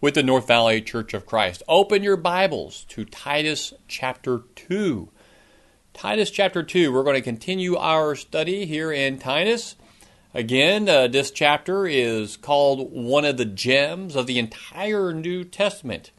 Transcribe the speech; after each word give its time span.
with 0.00 0.14
the 0.14 0.22
North 0.22 0.46
Valley 0.46 0.82
Church 0.82 1.14
of 1.14 1.24
Christ. 1.24 1.62
Open 1.68 2.02
your 2.02 2.18
Bibles 2.18 2.84
to 2.88 3.04
Titus 3.04 3.72
chapter 3.88 4.42
2. 4.54 5.08
Titus 5.94 6.30
chapter 6.30 6.62
2, 6.62 6.92
we're 6.92 7.02
going 7.02 7.16
to 7.16 7.22
continue 7.22 7.76
our 7.76 8.14
study 8.14 8.66
here 8.66 8.92
in 8.92 9.18
Titus. 9.18 9.76
Again, 10.34 10.86
uh, 10.86 11.08
this 11.08 11.30
chapter 11.30 11.86
is 11.86 12.36
called 12.36 12.92
one 12.92 13.24
of 13.24 13.38
the 13.38 13.46
gems 13.46 14.16
of 14.16 14.26
the 14.26 14.38
entire 14.38 15.14
New 15.14 15.44
Testament. 15.44 16.10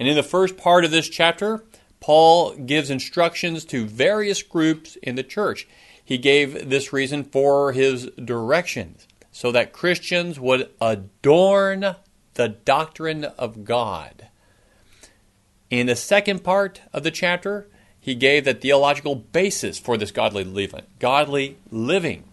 And 0.00 0.08
in 0.08 0.16
the 0.16 0.24
first 0.24 0.56
part 0.56 0.84
of 0.84 0.90
this 0.90 1.08
chapter, 1.08 1.64
Paul 2.00 2.56
gives 2.56 2.90
instructions 2.90 3.64
to 3.66 3.86
various 3.86 4.42
groups 4.42 4.96
in 4.96 5.14
the 5.14 5.22
church. 5.22 5.68
He 6.04 6.18
gave 6.18 6.68
this 6.68 6.92
reason 6.92 7.22
for 7.22 7.70
his 7.70 8.06
directions 8.22 9.06
so 9.30 9.52
that 9.52 9.72
Christians 9.72 10.40
would 10.40 10.68
adorn 10.80 11.94
the 12.34 12.48
doctrine 12.48 13.24
of 13.24 13.64
God. 13.64 14.28
In 15.70 15.86
the 15.86 15.96
second 15.96 16.44
part 16.44 16.80
of 16.92 17.02
the 17.02 17.10
chapter, 17.10 17.68
he 17.98 18.14
gave 18.14 18.44
the 18.44 18.54
theological 18.54 19.14
basis 19.14 19.78
for 19.78 19.96
this 19.96 20.10
godly 20.10 20.44
living. 20.44 20.82
Godly 20.98 21.56
living. 21.70 22.24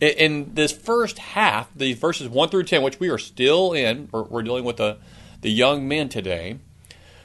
In 0.00 0.54
this 0.54 0.72
first 0.72 1.18
half, 1.18 1.72
these 1.74 1.96
verses 1.96 2.28
1 2.28 2.48
through 2.48 2.64
10, 2.64 2.82
which 2.82 3.00
we 3.00 3.08
are 3.08 3.18
still 3.18 3.72
in, 3.72 4.08
we're, 4.10 4.24
we're 4.24 4.42
dealing 4.42 4.64
with 4.64 4.76
the, 4.76 4.98
the 5.40 5.50
young 5.50 5.86
men 5.86 6.08
today, 6.08 6.58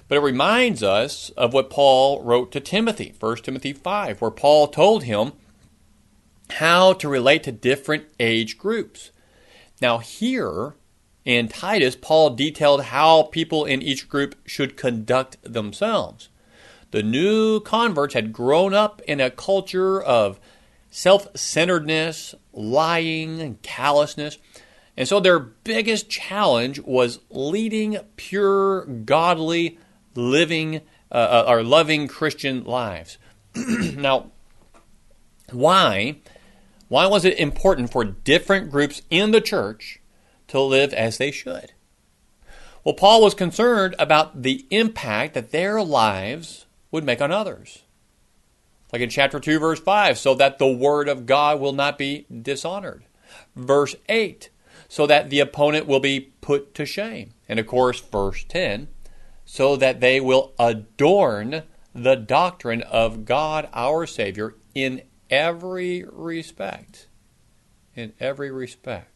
but 0.08 0.18
it 0.18 0.22
reminds 0.22 0.84
us 0.84 1.32
of 1.32 1.54
what 1.54 1.70
Paul 1.70 2.22
wrote 2.24 2.52
to 2.52 2.60
Timothy, 2.60 3.14
1 3.20 3.38
Timothy 3.38 3.74
5, 3.74 4.22
where 4.22 4.32
Paul 4.32 4.68
told 4.68 5.04
him 5.04 5.34
how 6.52 6.94
to 6.94 7.10
relate 7.10 7.44
to 7.44 7.52
different 7.52 8.06
age 8.20 8.58
groups. 8.58 9.12
Now, 9.82 9.98
here, 10.00 10.76
in 11.30 11.48
Titus, 11.48 11.96
Paul 11.96 12.32
detailed 12.32 12.86
how 12.86 13.22
people 13.22 13.64
in 13.64 13.84
each 13.84 14.10
group 14.10 14.36
should 14.48 14.76
conduct 14.76 15.38
themselves. 15.44 16.30
The 16.90 17.04
new 17.04 17.60
converts 17.60 18.16
had 18.16 18.34
grown 18.34 18.74
up 18.74 19.00
in 19.08 19.22
a 19.22 19.30
culture 19.30 20.02
of 20.02 20.40
self 20.90 21.28
centeredness, 21.38 22.34
lying, 22.52 23.40
and 23.42 23.62
callousness. 23.62 24.40
And 24.98 25.08
so 25.08 25.20
their 25.20 25.38
biggest 25.38 26.10
challenge 26.10 26.80
was 26.80 27.20
leading 27.30 28.00
pure, 28.16 28.86
godly, 28.86 29.78
living, 30.16 30.82
uh, 31.12 31.44
or 31.48 31.62
loving 31.62 32.08
Christian 32.08 32.64
lives. 32.64 33.20
now, 33.56 34.32
why? 35.52 36.16
Why 36.88 37.06
was 37.06 37.24
it 37.24 37.38
important 37.38 37.92
for 37.92 38.04
different 38.04 38.72
groups 38.72 39.04
in 39.12 39.30
the 39.30 39.42
church 39.42 39.99
to 40.50 40.62
live 40.62 40.94
as 40.94 41.18
they 41.18 41.32
should. 41.32 41.72
Well, 42.84 42.96
Paul 42.96 43.22
was 43.22 43.34
concerned 43.34 43.96
about 44.00 44.42
the 44.42 44.66
impact 44.70 45.34
that 45.34 45.52
their 45.52 45.82
lives 45.82 46.66
would 46.92 47.04
make 47.04 47.22
on 47.22 47.32
others. 47.32 47.84
Like 48.92 49.02
in 49.02 49.10
chapter 49.10 49.40
2, 49.40 49.60
verse 49.60 49.80
5, 49.80 50.18
so 50.18 50.34
that 50.36 50.58
the 50.58 50.72
word 50.72 51.08
of 51.08 51.26
God 51.26 51.60
will 51.60 51.74
not 51.74 51.98
be 51.98 52.26
dishonored. 52.30 53.04
Verse 53.56 53.96
8, 54.08 54.50
so 54.88 55.06
that 55.06 55.30
the 55.30 55.40
opponent 55.40 55.86
will 55.86 56.00
be 56.00 56.32
put 56.42 56.74
to 56.76 56.86
shame. 56.86 57.34
And 57.48 57.60
of 57.60 57.68
course, 57.68 58.00
verse 58.00 58.44
10, 58.48 58.88
so 59.46 59.76
that 59.76 60.00
they 60.00 60.20
will 60.20 60.54
adorn 60.58 61.64
the 61.94 62.16
doctrine 62.16 62.82
of 62.84 63.26
God 63.26 63.70
our 63.74 64.08
Savior 64.08 64.56
in 64.74 65.04
every 65.30 66.06
respect. 66.12 67.08
In 67.96 68.14
every 68.20 68.50
respect. 68.52 69.09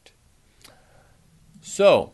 So, 1.64 2.12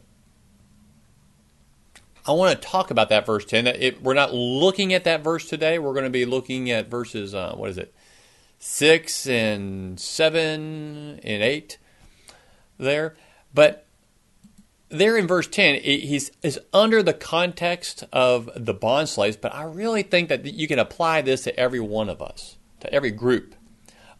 I 2.25 2.33
want 2.33 2.61
to 2.61 2.67
talk 2.67 2.91
about 2.91 3.09
that 3.09 3.25
verse 3.25 3.43
10. 3.45 3.65
It, 3.65 4.03
we're 4.03 4.13
not 4.13 4.31
looking 4.31 4.93
at 4.93 5.05
that 5.05 5.23
verse 5.23 5.49
today. 5.49 5.79
We're 5.79 5.93
going 5.93 6.05
to 6.05 6.11
be 6.11 6.25
looking 6.25 6.69
at 6.69 6.87
verses, 6.87 7.33
uh, 7.33 7.55
what 7.55 7.71
is 7.71 7.79
it, 7.79 7.91
6 8.59 9.27
and 9.27 9.99
7 9.99 11.19
and 11.23 11.43
8 11.43 11.79
there. 12.77 13.17
But 13.51 13.87
there 14.89 15.17
in 15.17 15.25
verse 15.25 15.47
10, 15.47 15.81
he's 15.81 16.31
is 16.43 16.59
under 16.71 17.01
the 17.01 17.13
context 17.13 18.03
of 18.13 18.51
the 18.55 18.75
bond 18.75 19.09
slaves, 19.09 19.35
but 19.35 19.53
I 19.53 19.63
really 19.63 20.03
think 20.03 20.29
that 20.29 20.45
you 20.45 20.67
can 20.67 20.77
apply 20.77 21.23
this 21.23 21.43
to 21.45 21.59
every 21.59 21.79
one 21.79 22.09
of 22.09 22.21
us, 22.21 22.57
to 22.81 22.93
every 22.93 23.11
group. 23.11 23.55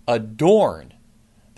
Adorn 0.08 0.96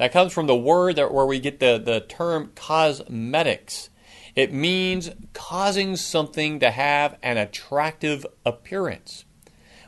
that 0.02 0.12
comes 0.12 0.34
from 0.34 0.48
the 0.48 0.56
word 0.56 0.96
that, 0.96 1.14
where 1.14 1.28
we 1.28 1.40
get 1.40 1.60
the, 1.60 1.78
the 1.78 2.00
term 2.00 2.54
cosmetics. 2.56 3.92
It 4.36 4.52
means 4.52 5.12
causing 5.34 5.96
something 5.96 6.60
to 6.60 6.72
have 6.72 7.20
an 7.22 7.38
attractive 7.38 8.26
appearance. 8.44 9.26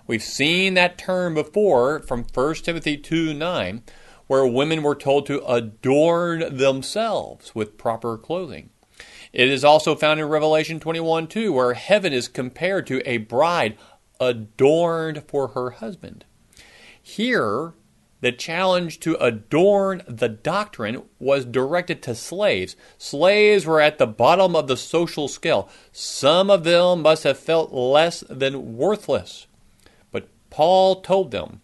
We've 0.05 0.21
seen 0.21 0.75
that 0.75 0.99
term 0.99 1.33
before 1.33 1.99
from 2.03 2.27
1 2.31 2.53
Timothy 2.57 2.95
2 2.95 3.33
9, 3.33 3.81
where 4.27 4.45
women 4.45 4.83
were 4.83 4.93
told 4.93 5.25
to 5.25 5.43
adorn 5.47 6.57
themselves 6.57 7.55
with 7.55 7.79
proper 7.79 8.15
clothing. 8.15 8.69
It 9.31 9.49
is 9.49 9.63
also 9.63 9.95
found 9.95 10.19
in 10.19 10.27
Revelation 10.27 10.79
21 10.79 11.25
2, 11.25 11.51
where 11.51 11.73
heaven 11.73 12.13
is 12.13 12.27
compared 12.27 12.85
to 12.85 13.01
a 13.09 13.17
bride 13.17 13.79
adorned 14.19 15.23
for 15.27 15.47
her 15.47 15.71
husband. 15.71 16.23
Here, 17.01 17.73
the 18.23 18.31
challenge 18.31 19.01
to 19.01 19.21
adorn 19.21 20.01
the 20.07 20.29
doctrine 20.29 21.03
was 21.19 21.43
directed 21.43 22.01
to 22.01 22.15
slaves. 22.15 22.77
Slaves 22.97 23.65
were 23.65 23.81
at 23.81 23.97
the 23.97 24.07
bottom 24.07 24.55
of 24.55 24.67
the 24.67 24.77
social 24.77 25.27
scale. 25.27 25.67
Some 25.91 26.49
of 26.49 26.63
them 26.63 27.01
must 27.01 27.25
have 27.25 27.37
felt 27.37 27.73
less 27.73 28.23
than 28.29 28.77
worthless. 28.77 29.47
But 30.09 30.29
Paul 30.49 31.01
told 31.01 31.31
them 31.31 31.59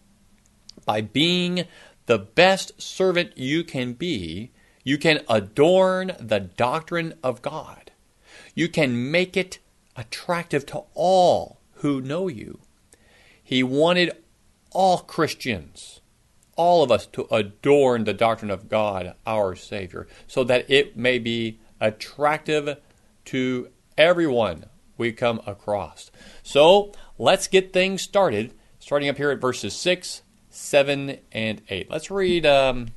by 0.85 0.99
being 0.99 1.63
the 2.07 2.19
best 2.19 2.81
servant 2.81 3.37
you 3.37 3.63
can 3.63 3.93
be, 3.93 4.51
you 4.83 4.97
can 4.97 5.21
adorn 5.29 6.11
the 6.19 6.41
doctrine 6.41 7.13
of 7.23 7.41
God. 7.41 7.91
You 8.53 8.67
can 8.67 9.09
make 9.09 9.37
it 9.37 9.59
attractive 9.95 10.65
to 10.65 10.83
all 10.93 11.61
who 11.75 12.01
know 12.01 12.27
you. 12.27 12.59
He 13.41 13.63
wanted 13.63 14.11
all 14.71 14.97
Christians 14.97 15.98
all 16.59 16.83
of 16.83 16.91
us 16.91 17.05
to 17.05 17.25
adorn 17.31 18.03
the 18.03 18.13
doctrine 18.13 18.51
of 18.51 18.67
God, 18.67 19.15
our 19.25 19.55
Savior, 19.55 20.07
so 20.27 20.43
that 20.43 20.69
it 20.69 20.97
may 20.97 21.17
be 21.17 21.57
attractive 21.79 22.75
to 23.23 23.69
everyone 23.97 24.65
we 24.97 25.13
come 25.13 25.39
across. 25.47 26.11
So 26.43 26.91
let's 27.17 27.47
get 27.47 27.71
things 27.71 28.01
started, 28.01 28.53
starting 28.77 29.07
up 29.07 29.15
here 29.15 29.31
at 29.31 29.39
verses 29.39 29.73
6, 29.73 30.21
7, 30.49 31.19
and 31.31 31.61
8. 31.69 31.89
Let's 31.89 32.11
read. 32.11 32.45
Um, 32.45 32.87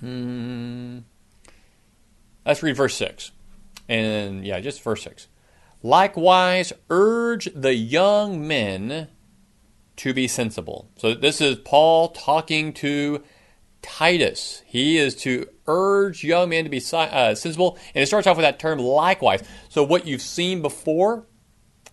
hmm, 0.00 1.00
let's 2.46 2.62
read 2.62 2.76
verse 2.76 2.94
6. 2.94 3.30
And 3.90 4.42
yeah, 4.46 4.58
just 4.60 4.82
verse 4.82 5.02
6. 5.02 5.28
Likewise, 5.82 6.72
urge 6.88 7.50
the 7.54 7.74
young 7.74 8.48
men 8.48 9.08
to 9.98 10.14
be 10.14 10.28
sensible. 10.28 10.90
So 10.96 11.14
this 11.14 11.40
is 11.40 11.56
Paul 11.56 12.08
talking 12.08 12.72
to 12.74 13.22
Titus. 13.82 14.62
He 14.66 14.96
is 14.96 15.14
to 15.16 15.46
urge 15.66 16.24
young 16.24 16.50
men 16.50 16.64
to 16.64 16.70
be 16.70 16.82
uh, 16.92 17.34
sensible, 17.34 17.78
and 17.94 18.02
it 18.02 18.06
starts 18.06 18.26
off 18.26 18.36
with 18.36 18.44
that 18.44 18.58
term 18.58 18.78
likewise. 18.78 19.42
So 19.68 19.82
what 19.82 20.06
you've 20.06 20.22
seen 20.22 20.62
before, 20.62 21.26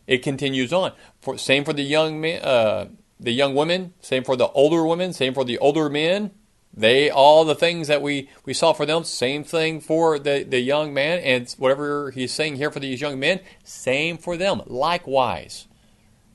it 0.07 0.19
continues 0.19 0.71
on. 0.71 0.93
For, 1.21 1.37
same 1.37 1.65
for 1.65 1.73
the 1.73 1.83
young 1.83 2.21
men, 2.21 2.41
uh, 2.43 2.89
the 3.19 3.31
young 3.31 3.55
women. 3.55 3.93
Same 4.01 4.23
for 4.23 4.35
the 4.35 4.49
older 4.49 4.85
women. 4.85 5.11
Same 5.11 5.33
for 5.33 5.43
the 5.43 5.57
older 5.57 5.89
men. 5.89 6.31
They 6.77 7.09
all 7.09 7.45
the 7.45 7.55
things 7.55 7.87
that 7.87 8.01
we 8.01 8.29
we 8.43 8.53
saw 8.53 8.73
for 8.73 8.85
them. 8.85 9.05
Same 9.05 9.43
thing 9.43 9.79
for 9.79 10.19
the 10.19 10.43
the 10.43 10.59
young 10.59 10.93
man, 10.93 11.19
and 11.19 11.49
whatever 11.57 12.11
he's 12.11 12.33
saying 12.33 12.57
here 12.57 12.69
for 12.69 12.81
these 12.81 12.99
young 12.99 13.17
men, 13.17 13.39
same 13.63 14.17
for 14.17 14.35
them. 14.35 14.61
Likewise, 14.65 15.67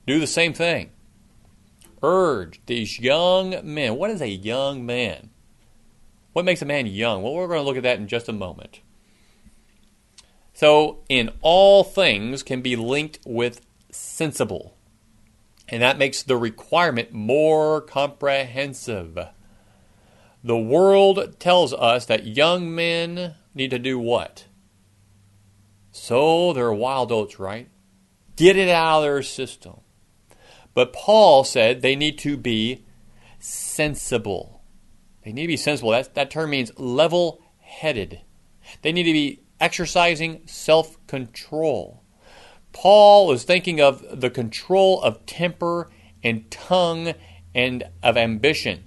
do 0.07 0.19
the 0.19 0.27
same 0.27 0.55
thing 0.55 0.93
urge 2.03 2.61
these 2.67 2.99
young 2.99 3.61
men. 3.63 3.97
What 3.97 4.11
is 4.11 4.21
a 4.21 4.29
young 4.29 4.85
man? 4.85 5.31
What 6.33 6.45
makes 6.45 6.63
a 6.63 6.67
man 6.67 6.87
young? 6.87 7.23
Well, 7.23 7.35
we're 7.35 7.49
going 7.49 7.61
to 7.61 7.65
look 7.65 7.77
at 7.77 7.83
that 7.83 7.99
in 7.99 8.09
just 8.09 8.29
a 8.29 8.33
moment. 8.33 8.81
So, 10.55 10.99
in 11.09 11.31
all 11.41 11.85
things 11.85 12.43
can 12.43 12.61
be 12.61 12.77
linked 12.77 13.19
with 13.25 13.61
sensible. 13.91 14.77
And 15.69 15.83
that 15.83 15.99
makes 15.99 16.23
the 16.23 16.37
requirement 16.37 17.13
more 17.13 17.81
comprehensive. 17.81 19.19
The 20.43 20.59
world 20.59 21.39
tells 21.39 21.73
us 21.73 22.07
that 22.07 22.27
young 22.27 22.75
men 22.75 23.35
need 23.55 23.71
to 23.71 23.79
do 23.79 23.99
what? 23.99 24.47
Sow 25.93 26.53
their 26.53 26.73
wild 26.73 27.13
oats, 27.13 27.39
right? 27.39 27.69
Get 28.37 28.57
it 28.57 28.69
out 28.69 28.99
of 28.99 29.05
their 29.05 29.23
system. 29.23 29.81
But 30.75 30.93
Paul 30.93 31.45
said 31.45 31.83
they 31.83 31.97
need 31.97 32.19
to 32.19 32.37
be 32.37 32.85
sensible. 33.39 34.63
They 35.25 35.33
need 35.33 35.43
to 35.43 35.49
be 35.49 35.57
sensible. 35.57 35.91
That, 35.91 36.15
that 36.15 36.31
term 36.31 36.51
means 36.51 36.73
level 36.79 37.43
headed. 37.59 38.21
They 38.83 38.93
need 38.93 39.05
to 39.05 39.13
be 39.13 39.43
exercising 39.59 40.43
self 40.47 41.05
control. 41.07 42.03
Paul 42.73 43.33
is 43.33 43.43
thinking 43.43 43.81
of 43.81 44.21
the 44.21 44.31
control 44.31 45.03
of 45.03 45.27
temper 45.27 45.91
and 46.23 46.51
tongue 46.51 47.15
and 47.55 47.85
of 48.03 48.17
ambition, 48.17 48.85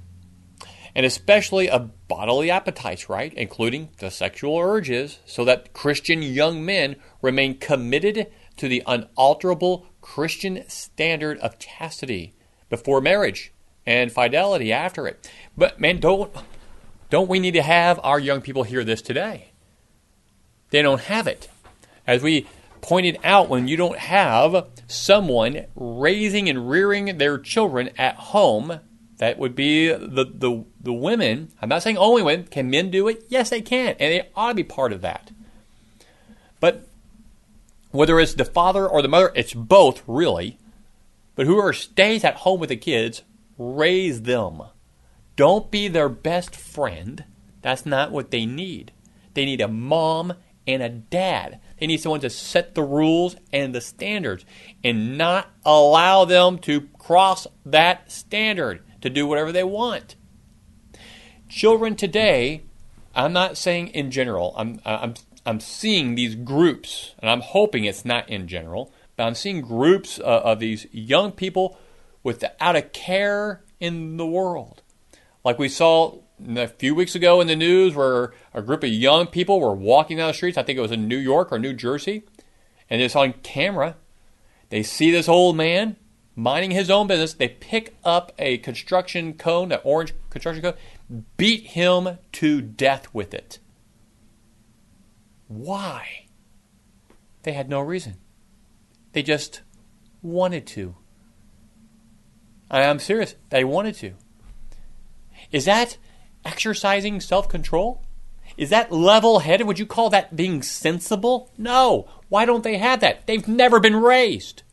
and 0.95 1.05
especially 1.05 1.69
of 1.69 2.07
bodily 2.07 2.49
appetites, 2.49 3.09
right? 3.09 3.33
Including 3.33 3.89
the 3.97 4.09
sexual 4.09 4.57
urges, 4.57 5.19
so 5.25 5.43
that 5.45 5.73
Christian 5.73 6.21
young 6.23 6.65
men 6.65 6.95
remain 7.21 7.57
committed 7.57 8.31
to 8.57 8.67
the 8.69 8.83
unalterable 8.85 9.87
Christian 10.03 10.63
standard 10.67 11.39
of 11.39 11.57
chastity 11.57 12.35
before 12.69 13.01
marriage 13.01 13.51
and 13.85 14.11
fidelity 14.11 14.71
after 14.71 15.07
it. 15.07 15.31
But 15.57 15.79
man, 15.79 15.99
don't 15.99 16.31
don't 17.09 17.29
we 17.29 17.39
need 17.39 17.53
to 17.53 17.61
have 17.61 17.99
our 18.03 18.19
young 18.19 18.41
people 18.41 18.63
hear 18.63 18.83
this 18.83 19.01
today? 19.01 19.53
They 20.69 20.81
don't 20.81 21.01
have 21.01 21.25
it. 21.25 21.49
As 22.05 22.21
we 22.21 22.47
pointed 22.81 23.17
out, 23.23 23.47
when 23.47 23.67
you 23.67 23.77
don't 23.77 23.97
have 23.97 24.67
someone 24.87 25.65
raising 25.75 26.49
and 26.49 26.69
rearing 26.69 27.17
their 27.17 27.37
children 27.37 27.89
at 27.97 28.15
home, 28.15 28.79
that 29.17 29.39
would 29.39 29.55
be 29.55 29.87
the, 29.87 30.25
the, 30.25 30.65
the 30.81 30.93
women. 30.93 31.49
I'm 31.61 31.69
not 31.69 31.81
saying 31.81 31.97
only 31.97 32.23
women. 32.23 32.47
Can 32.47 32.69
men 32.69 32.91
do 32.91 33.07
it? 33.07 33.23
Yes, 33.29 33.49
they 33.51 33.61
can. 33.61 33.95
And 33.99 34.11
they 34.11 34.29
ought 34.35 34.49
to 34.49 34.55
be 34.55 34.63
part 34.63 34.91
of 34.91 35.01
that. 35.01 35.31
But 36.59 36.87
whether 37.93 38.19
it's 38.19 38.33
the 38.33 38.43
father 38.43 38.87
or 38.87 39.01
the 39.01 39.07
mother, 39.07 39.31
it's 39.35 39.53
both, 39.53 40.01
really. 40.07 40.57
But 41.35 41.45
whoever 41.45 41.73
stays 41.73 42.23
at 42.23 42.37
home 42.37 42.59
with 42.59 42.69
the 42.69 42.75
kids, 42.75 43.21
raise 43.57 44.23
them. 44.23 44.63
Don't 45.35 45.69
be 45.69 45.87
their 45.87 46.09
best 46.09 46.55
friend. 46.55 47.23
That's 47.61 47.85
not 47.85 48.11
what 48.11 48.31
they 48.31 48.47
need. 48.47 48.91
They 49.35 49.45
need 49.45 49.61
a 49.61 49.67
mom 49.67 50.33
and 50.65 50.81
a 50.81 50.89
dad. 50.89 51.59
They 51.79 51.85
need 51.85 52.01
someone 52.01 52.21
to 52.21 52.29
set 52.31 52.73
the 52.73 52.83
rules 52.83 53.35
and 53.51 53.75
the 53.75 53.81
standards 53.81 54.43
and 54.83 55.15
not 55.17 55.49
allow 55.63 56.25
them 56.25 56.57
to 56.59 56.89
cross 56.97 57.45
that 57.63 58.11
standard 58.11 58.83
to 59.01 59.09
do 59.09 59.27
whatever 59.27 59.51
they 59.51 59.63
want. 59.63 60.15
Children 61.47 61.95
today, 61.95 62.63
I'm 63.13 63.33
not 63.33 63.55
saying 63.55 63.89
in 63.89 64.09
general, 64.09 64.55
I'm, 64.57 64.79
I'm, 64.83 65.13
I'm 65.45 65.59
seeing 65.59 66.15
these 66.15 66.35
groups, 66.35 67.15
and 67.19 67.29
I'm 67.29 67.41
hoping 67.41 67.83
it's 67.83 68.05
not 68.05 68.29
in 68.29 68.47
general, 68.47 68.93
but 69.15 69.23
I'm 69.23 69.35
seeing 69.35 69.61
groups 69.61 70.19
uh, 70.19 70.23
of 70.23 70.59
these 70.59 70.87
young 70.91 71.31
people 71.31 71.77
without 72.23 72.75
a 72.75 72.81
care 72.81 73.63
in 73.79 74.17
the 74.17 74.25
world. 74.25 74.81
Like 75.43 75.59
we 75.59 75.67
saw 75.67 76.19
a 76.55 76.67
few 76.67 76.95
weeks 76.95 77.15
ago 77.15 77.41
in 77.41 77.47
the 77.47 77.55
news 77.55 77.95
where 77.95 78.33
a 78.53 78.61
group 78.61 78.83
of 78.83 78.89
young 78.89 79.27
people 79.27 79.59
were 79.59 79.73
walking 79.73 80.17
down 80.17 80.27
the 80.27 80.33
streets. 80.33 80.57
I 80.57 80.63
think 80.63 80.77
it 80.77 80.81
was 80.81 80.91
in 80.91 81.07
New 81.07 81.17
York 81.17 81.51
or 81.51 81.59
New 81.59 81.73
Jersey. 81.73 82.23
And 82.89 83.01
it's 83.01 83.15
on 83.15 83.33
camera. 83.43 83.95
They 84.69 84.83
see 84.83 85.11
this 85.11 85.29
old 85.29 85.55
man 85.55 85.97
minding 86.35 86.71
his 86.71 86.89
own 86.89 87.07
business. 87.07 87.33
They 87.33 87.49
pick 87.49 87.95
up 88.03 88.31
a 88.39 88.57
construction 88.59 89.33
cone, 89.33 89.71
an 89.71 89.79
orange 89.83 90.13
construction 90.29 90.63
cone, 90.63 91.23
beat 91.37 91.67
him 91.67 92.17
to 92.33 92.61
death 92.61 93.07
with 93.13 93.33
it. 93.33 93.59
Why? 95.53 96.25
They 97.43 97.53
had 97.53 97.69
no 97.69 97.79
reason. 97.79 98.15
They 99.11 99.21
just 99.21 99.61
wanted 100.23 100.65
to. 100.67 100.95
I'm 102.71 102.97
serious. 102.97 103.35
They 103.49 103.63
wanted 103.63 103.95
to. 103.95 104.13
Is 105.51 105.65
that 105.65 105.97
exercising 106.43 107.21
self 107.21 107.47
control? 107.47 108.01
Is 108.57 108.71
that 108.71 108.91
level 108.91 109.39
headed? 109.39 109.67
Would 109.67 109.77
you 109.77 109.85
call 109.85 110.09
that 110.09 110.35
being 110.35 110.63
sensible? 110.63 111.51
No. 111.57 112.07
Why 112.29 112.45
don't 112.45 112.63
they 112.63 112.77
have 112.77 112.99
that? 113.01 113.27
They've 113.27 113.47
never 113.47 113.79
been 113.79 113.95
raised. 113.95 114.63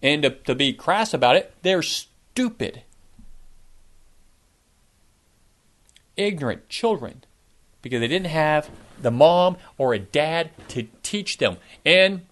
And 0.00 0.22
to, 0.22 0.30
to 0.30 0.54
be 0.54 0.72
crass 0.72 1.12
about 1.12 1.36
it, 1.36 1.52
they're 1.62 1.82
stupid. 1.82 2.82
Ignorant 6.16 6.68
children 6.68 7.24
because 7.82 8.00
they 8.00 8.08
didn't 8.08 8.26
have 8.26 8.70
the 9.00 9.10
mom 9.10 9.56
or 9.78 9.94
a 9.94 9.98
dad 9.98 10.50
to 10.68 10.88
teach 11.02 11.38
them 11.38 11.56
and 11.84 12.22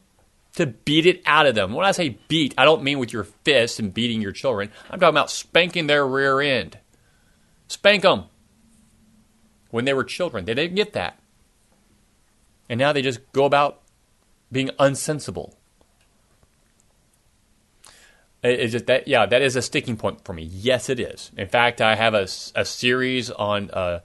to 0.54 0.66
beat 0.66 1.06
it 1.06 1.22
out 1.26 1.46
of 1.46 1.54
them. 1.54 1.72
When 1.72 1.84
I 1.84 1.92
say 1.92 2.18
beat, 2.28 2.54
I 2.56 2.64
don't 2.64 2.82
mean 2.82 2.98
with 2.98 3.12
your 3.12 3.24
fists 3.24 3.78
and 3.78 3.92
beating 3.92 4.22
your 4.22 4.32
children. 4.32 4.70
I'm 4.90 5.00
talking 5.00 5.14
about 5.14 5.30
spanking 5.30 5.86
their 5.86 6.06
rear 6.06 6.40
end. 6.40 6.78
Spank 7.68 8.02
them. 8.02 8.24
When 9.70 9.84
they 9.84 9.94
were 9.94 10.04
children, 10.04 10.44
they 10.44 10.54
didn't 10.54 10.76
get 10.76 10.92
that. 10.92 11.18
And 12.68 12.78
now 12.78 12.92
they 12.92 13.02
just 13.02 13.20
go 13.32 13.44
about 13.44 13.80
being 14.52 14.68
unsensible. 14.78 15.54
It's 18.42 18.72
just 18.72 18.86
that, 18.86 19.08
yeah, 19.08 19.26
that 19.26 19.42
is 19.42 19.56
a 19.56 19.62
sticking 19.62 19.96
point 19.96 20.24
for 20.24 20.34
me. 20.34 20.44
Yes, 20.44 20.88
it 20.88 21.00
is. 21.00 21.32
In 21.36 21.48
fact, 21.48 21.80
I 21.80 21.96
have 21.96 22.14
a, 22.14 22.28
a 22.54 22.64
series 22.64 23.30
on 23.30 23.70
uh, 23.70 24.00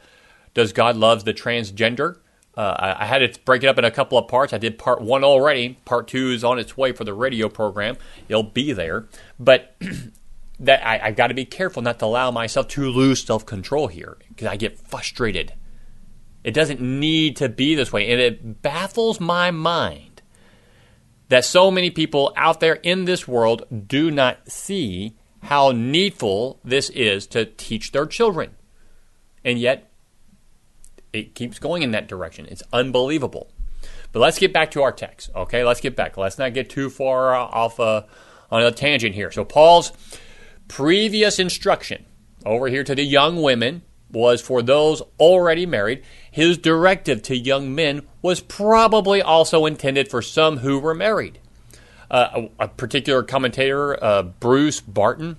Does 0.53 0.73
God 0.73 0.95
Love 0.95 1.25
the 1.25 1.33
Transgender? 1.33 2.17
Uh, 2.57 2.75
I, 2.77 3.03
I, 3.03 3.05
had 3.05 3.19
to 3.19 3.39
break 3.41 3.63
it 3.63 3.67
up 3.67 3.77
in 3.77 3.85
a 3.85 3.91
couple 3.91 4.17
of 4.17 4.27
parts. 4.27 4.51
I 4.51 4.57
did 4.57 4.77
part 4.77 5.01
one 5.01 5.23
already. 5.23 5.77
Part 5.85 6.07
two 6.07 6.31
is 6.31 6.43
on 6.43 6.59
its 6.59 6.75
way 6.75 6.91
for 6.91 7.03
the 7.03 7.13
radio 7.13 7.47
program. 7.47 7.95
It'll 8.27 8.43
be 8.43 8.73
there. 8.73 9.07
But 9.39 9.77
that 10.59 10.85
I, 10.85 11.07
I 11.07 11.11
got 11.11 11.27
to 11.27 11.33
be 11.33 11.45
careful 11.45 11.81
not 11.81 11.99
to 11.99 12.05
allow 12.05 12.31
myself 12.31 12.67
to 12.69 12.89
lose 12.89 13.23
self 13.23 13.45
control 13.45 13.87
here 13.87 14.17
because 14.27 14.47
I 14.47 14.57
get 14.57 14.77
frustrated. 14.77 15.53
It 16.43 16.53
doesn't 16.53 16.81
need 16.81 17.37
to 17.37 17.49
be 17.49 17.75
this 17.75 17.93
way. 17.93 18.11
And 18.11 18.19
it 18.19 18.61
baffles 18.61 19.19
my 19.19 19.51
mind 19.51 20.21
that 21.29 21.45
so 21.45 21.69
many 21.69 21.91
people 21.91 22.33
out 22.35 22.59
there 22.59 22.75
in 22.75 23.05
this 23.05 23.27
world 23.27 23.65
do 23.87 24.11
not 24.11 24.51
see 24.51 25.15
how 25.43 25.71
needful 25.71 26.59
this 26.63 26.89
is 26.89 27.27
to 27.27 27.45
teach 27.45 27.91
their 27.91 28.05
children. 28.05 28.55
And 29.45 29.57
yet, 29.59 29.88
it 31.13 31.35
keeps 31.35 31.59
going 31.59 31.83
in 31.83 31.91
that 31.91 32.07
direction. 32.07 32.45
It's 32.49 32.63
unbelievable. 32.71 33.49
But 34.11 34.19
let's 34.19 34.39
get 34.39 34.53
back 34.53 34.71
to 34.71 34.81
our 34.81 34.91
text, 34.91 35.29
okay? 35.35 35.63
Let's 35.63 35.81
get 35.81 35.95
back. 35.95 36.17
Let's 36.17 36.37
not 36.37 36.53
get 36.53 36.69
too 36.69 36.89
far 36.89 37.33
off 37.35 37.79
uh, 37.79 38.03
on 38.51 38.63
a 38.63 38.71
tangent 38.71 39.15
here. 39.15 39.31
So, 39.31 39.45
Paul's 39.45 39.91
previous 40.67 41.39
instruction 41.39 42.05
over 42.45 42.67
here 42.67 42.83
to 42.83 42.95
the 42.95 43.03
young 43.03 43.41
women 43.41 43.83
was 44.11 44.41
for 44.41 44.61
those 44.61 45.01
already 45.19 45.65
married. 45.65 46.03
His 46.31 46.57
directive 46.57 47.21
to 47.23 47.37
young 47.37 47.75
men 47.75 48.07
was 48.21 48.41
probably 48.41 49.21
also 49.21 49.65
intended 49.65 50.09
for 50.09 50.21
some 50.21 50.57
who 50.57 50.79
were 50.79 50.95
married. 50.95 51.39
Uh, 52.09 52.47
a, 52.59 52.63
a, 52.63 52.67
particular 52.67 53.21
commentator, 53.21 54.03
uh, 54.03 54.23
Bruce 54.23 54.81
Barton, 54.81 55.37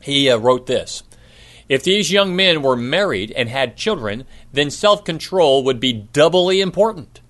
he 0.00 0.28
uh, 0.28 0.38
wrote 0.38 0.66
this 0.66 1.04
If 1.68 1.82
these 1.82 2.12
young 2.12 2.36
men 2.36 2.62
were 2.62 2.76
married 2.76 3.32
and 3.32 3.48
had 3.48 3.76
children, 3.76 4.24
then 4.52 4.70
self 4.70 5.04
control 5.04 5.64
would 5.64 5.80
be 5.80 5.92
doubly 5.92 6.60
important. 6.60 7.20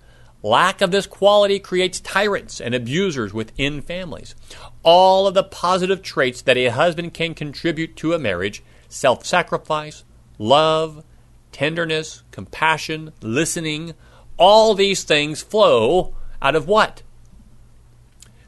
Lack 0.43 0.81
of 0.81 0.91
this 0.91 1.07
quality 1.07 1.59
creates 1.59 2.01
tyrants 2.01 2.61
and 2.61 2.75
abusers 2.75 3.33
within 3.33 3.81
families. 3.81 4.35
All 4.83 5.27
of 5.27 5.35
the 5.35 5.43
positive 5.43 6.03
traits 6.03 6.43
that 6.43 6.57
a 6.57 6.69
husband 6.69 7.15
can 7.15 7.35
contribute 7.35 7.97
to 7.97 8.13
a 8.13 8.19
marriage 8.19 8.63
self 8.89 9.25
sacrifice, 9.25 10.05
love, 10.39 11.03
tenderness, 11.51 12.23
compassion, 12.31 13.13
listening 13.23 13.95
all 14.37 14.75
these 14.75 15.05
things 15.05 15.43
flow 15.43 16.15
out 16.43 16.55
of 16.55 16.69
what? 16.69 17.03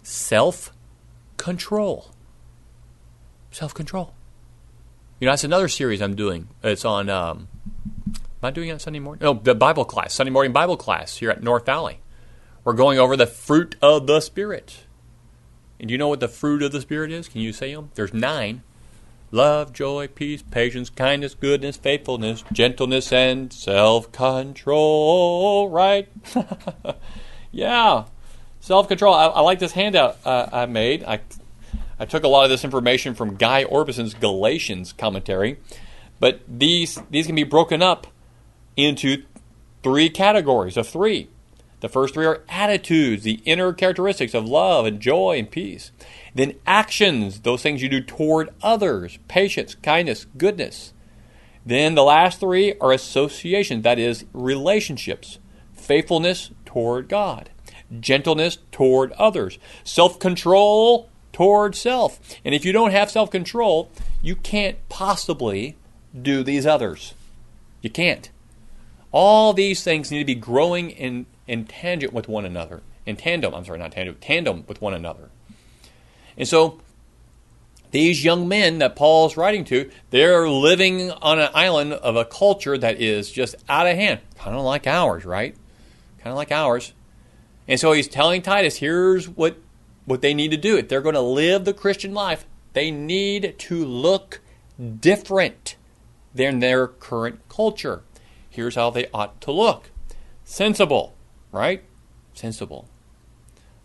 Self 0.03 0.73
control. 1.37 2.13
Self 3.51 3.73
control. 3.75 4.15
You 5.21 5.27
know, 5.27 5.33
that's 5.33 5.43
another 5.45 5.67
series 5.69 6.01
I'm 6.01 6.15
doing. 6.15 6.49
It's 6.63 6.85
on, 6.85 7.09
um, 7.09 7.49
am 8.15 8.21
I 8.45 8.51
doing 8.53 8.69
it 8.69 8.73
on 8.73 8.79
Sunday 8.79 9.01
morning? 9.01 9.25
No, 9.25 9.35
the 9.35 9.55
Bible 9.55 9.85
class, 9.85 10.15
Sunday 10.15 10.31
morning 10.31 10.53
Bible 10.53 10.77
class 10.77 11.17
here 11.17 11.31
at 11.31 11.43
North 11.43 11.67
Valley. 11.67 12.01
We're 12.63 12.75
going 12.75 13.01
over 13.01 13.17
the 13.17 13.27
fruit 13.27 13.75
of 13.83 14.07
the 14.07 14.21
Spirit. 14.21 14.85
And 15.81 15.89
do 15.89 15.93
you 15.93 15.99
know 15.99 16.07
what 16.07 16.21
the 16.21 16.29
fruit 16.29 16.63
of 16.63 16.71
the 16.71 16.81
Spirit 16.81 17.11
is? 17.11 17.29
Can 17.29 17.41
you 17.41 17.53
say 17.53 17.75
them? 17.75 17.91
There's 17.97 18.15
nine. 18.15 18.63
love, 19.33 19.73
joy, 19.73 20.07
peace, 20.07 20.43
patience, 20.43 20.89
kindness, 20.89 21.35
goodness, 21.35 21.77
faithfulness, 21.77 22.45
gentleness, 22.53 23.13
and 23.13 23.53
self 23.53 24.13
control. 24.13 25.69
Right? 25.69 26.09
yeah. 27.51 28.05
Self 28.61 28.87
control. 28.87 29.15
I, 29.15 29.27
I, 29.27 29.41
like 29.41 29.59
this 29.59 29.73
handout 29.73 30.19
uh, 30.25 30.49
I 30.53 30.67
made. 30.67 31.03
I, 31.03 31.21
I 31.99 32.05
took 32.05 32.23
a 32.23 32.29
lot 32.29 32.45
of 32.45 32.51
this 32.51 32.65
information 32.65 33.15
from 33.15 33.37
Guy 33.37 33.65
Orbison's 33.65 34.15
Galatians 34.15 34.93
commentary, 34.93 35.59
but 36.21 36.41
these, 36.47 37.01
these 37.11 37.27
can 37.27 37.35
be 37.35 37.45
broken 37.45 37.83
up 37.83 38.07
into 38.77 39.25
three 39.83 40.09
categories 40.09 40.77
of 40.77 40.87
three. 40.87 41.29
The 41.81 41.89
first 41.89 42.15
three 42.15 42.27
are 42.27 42.43
attitudes, 42.49 43.23
the 43.23 43.41
inner 43.45 43.73
characteristics 43.73 44.35
of 44.35 44.45
love 44.45 44.87
and 44.87 45.01
joy 45.01 45.39
and 45.39 45.51
peace. 45.51 45.93
Then 46.35 46.55
actions, 46.67 47.41
those 47.41 47.63
things 47.63 47.83
you 47.83 47.89
do 47.89 48.01
toward 48.01 48.51
others, 48.63 49.19
patience, 49.29 49.77
kindness, 49.77 50.27
goodness. 50.37 50.93
Then 51.65 51.95
the 51.95 52.03
last 52.03 52.41
three 52.41 52.75
are 52.81 52.93
associations, 52.93 53.85
that 53.85 53.99
is, 53.99 54.25
relationships, 54.33 55.39
faithfulness 55.73 56.51
toward 56.65 57.09
God, 57.09 57.51
gentleness 58.01 58.59
toward 58.73 59.13
others, 59.13 59.59
self 59.85 60.19
control 60.19 61.11
toward 61.39 61.77
self. 61.77 62.19
And 62.45 62.53
if 62.53 62.65
you 62.65 62.73
don't 62.73 62.91
have 62.91 63.13
self 63.13 63.31
control, 63.31 63.91
you 64.21 64.35
can't 64.35 64.77
possibly 64.89 65.77
do 66.21 66.43
these 66.43 66.67
others. 66.67 67.15
You 67.81 67.91
can't. 67.91 68.29
All 69.13 69.53
these 69.53 69.85
things 69.85 70.11
need 70.11 70.19
to 70.19 70.25
be 70.25 70.35
growing 70.35 70.91
in, 70.91 71.27
in 71.47 71.65
tangent 71.65 72.13
with 72.13 72.27
one 72.27 72.45
another. 72.45 72.83
In 73.07 73.17
tandem, 73.17 73.55
I'm 73.55 73.65
sorry, 73.65 73.79
not 73.79 73.93
tandem, 73.93 74.17
tandem 74.21 74.65
with 74.67 74.83
one 74.83 74.95
another. 74.95 75.31
And 76.37 76.49
so 76.49 76.81
these 77.93 78.25
young 78.25 78.49
men 78.49 78.79
that 78.79 78.97
Paul's 78.97 79.37
writing 79.37 79.65
to, 79.67 79.89
they're 80.11 80.49
living 80.49 81.13
on 81.13 81.39
an 81.39 81.51
island 81.55 81.93
of 81.93 82.17
a 82.17 82.25
culture 82.25 82.77
that 82.77 83.01
is 83.01 83.31
just 83.31 83.55
out 83.69 83.87
of 83.87 83.95
hand, 83.95 84.19
kind 84.37 84.57
of 84.57 84.65
like 84.65 84.89
ours, 84.89 85.25
right? 85.25 85.55
Kind 86.19 86.33
of 86.33 86.37
like 86.37 86.51
ours. 86.51 86.93
And 87.69 87.79
so 87.79 87.93
he's 87.93 88.09
telling 88.09 88.43
Titus, 88.43 88.77
here's 88.77 89.29
what 89.29 89.57
what 90.09 90.23
they 90.23 90.35
need 90.35 90.51
to 90.51 90.57
do. 90.57 90.77
If 90.77 90.89
they're 90.89 91.01
going 91.01 91.15
to 91.15 91.21
live 91.21 91.65
the 91.65 91.75
Christian 91.75 92.15
life, 92.15 92.47
they 92.73 92.91
need 92.91 93.55
to 93.59 93.85
look 93.85 94.41
different 95.01 95.77
than 96.35 96.59
their 96.59 96.87
current 96.87 97.41
culture 97.49 98.03
here's 98.59 98.75
how 98.75 98.91
they 98.91 99.07
ought 99.15 99.41
to 99.41 99.53
look 99.53 99.91
sensible, 100.45 101.15
right? 101.53 101.85
Sensible. 102.35 102.89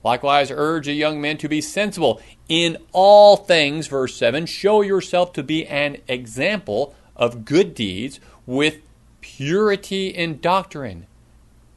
Likewise, 0.04 0.50
urge 0.50 0.88
a 0.88 0.94
young 0.94 1.22
man 1.22 1.38
to 1.38 1.48
be 1.48 1.62
sensible 1.62 2.20
in 2.50 2.78
all 2.92 3.38
things, 3.38 3.86
verse 3.86 4.16
7. 4.16 4.48
Show 4.48 4.82
yourself 4.82 5.32
to 5.34 5.44
be 5.44 5.68
an 5.68 5.98
example 6.08 6.96
of 7.16 7.46
good 7.46 7.76
deeds 7.76 8.20
with 8.48 8.82
purity 9.22 10.08
in 10.08 10.40
doctrine, 10.40 11.06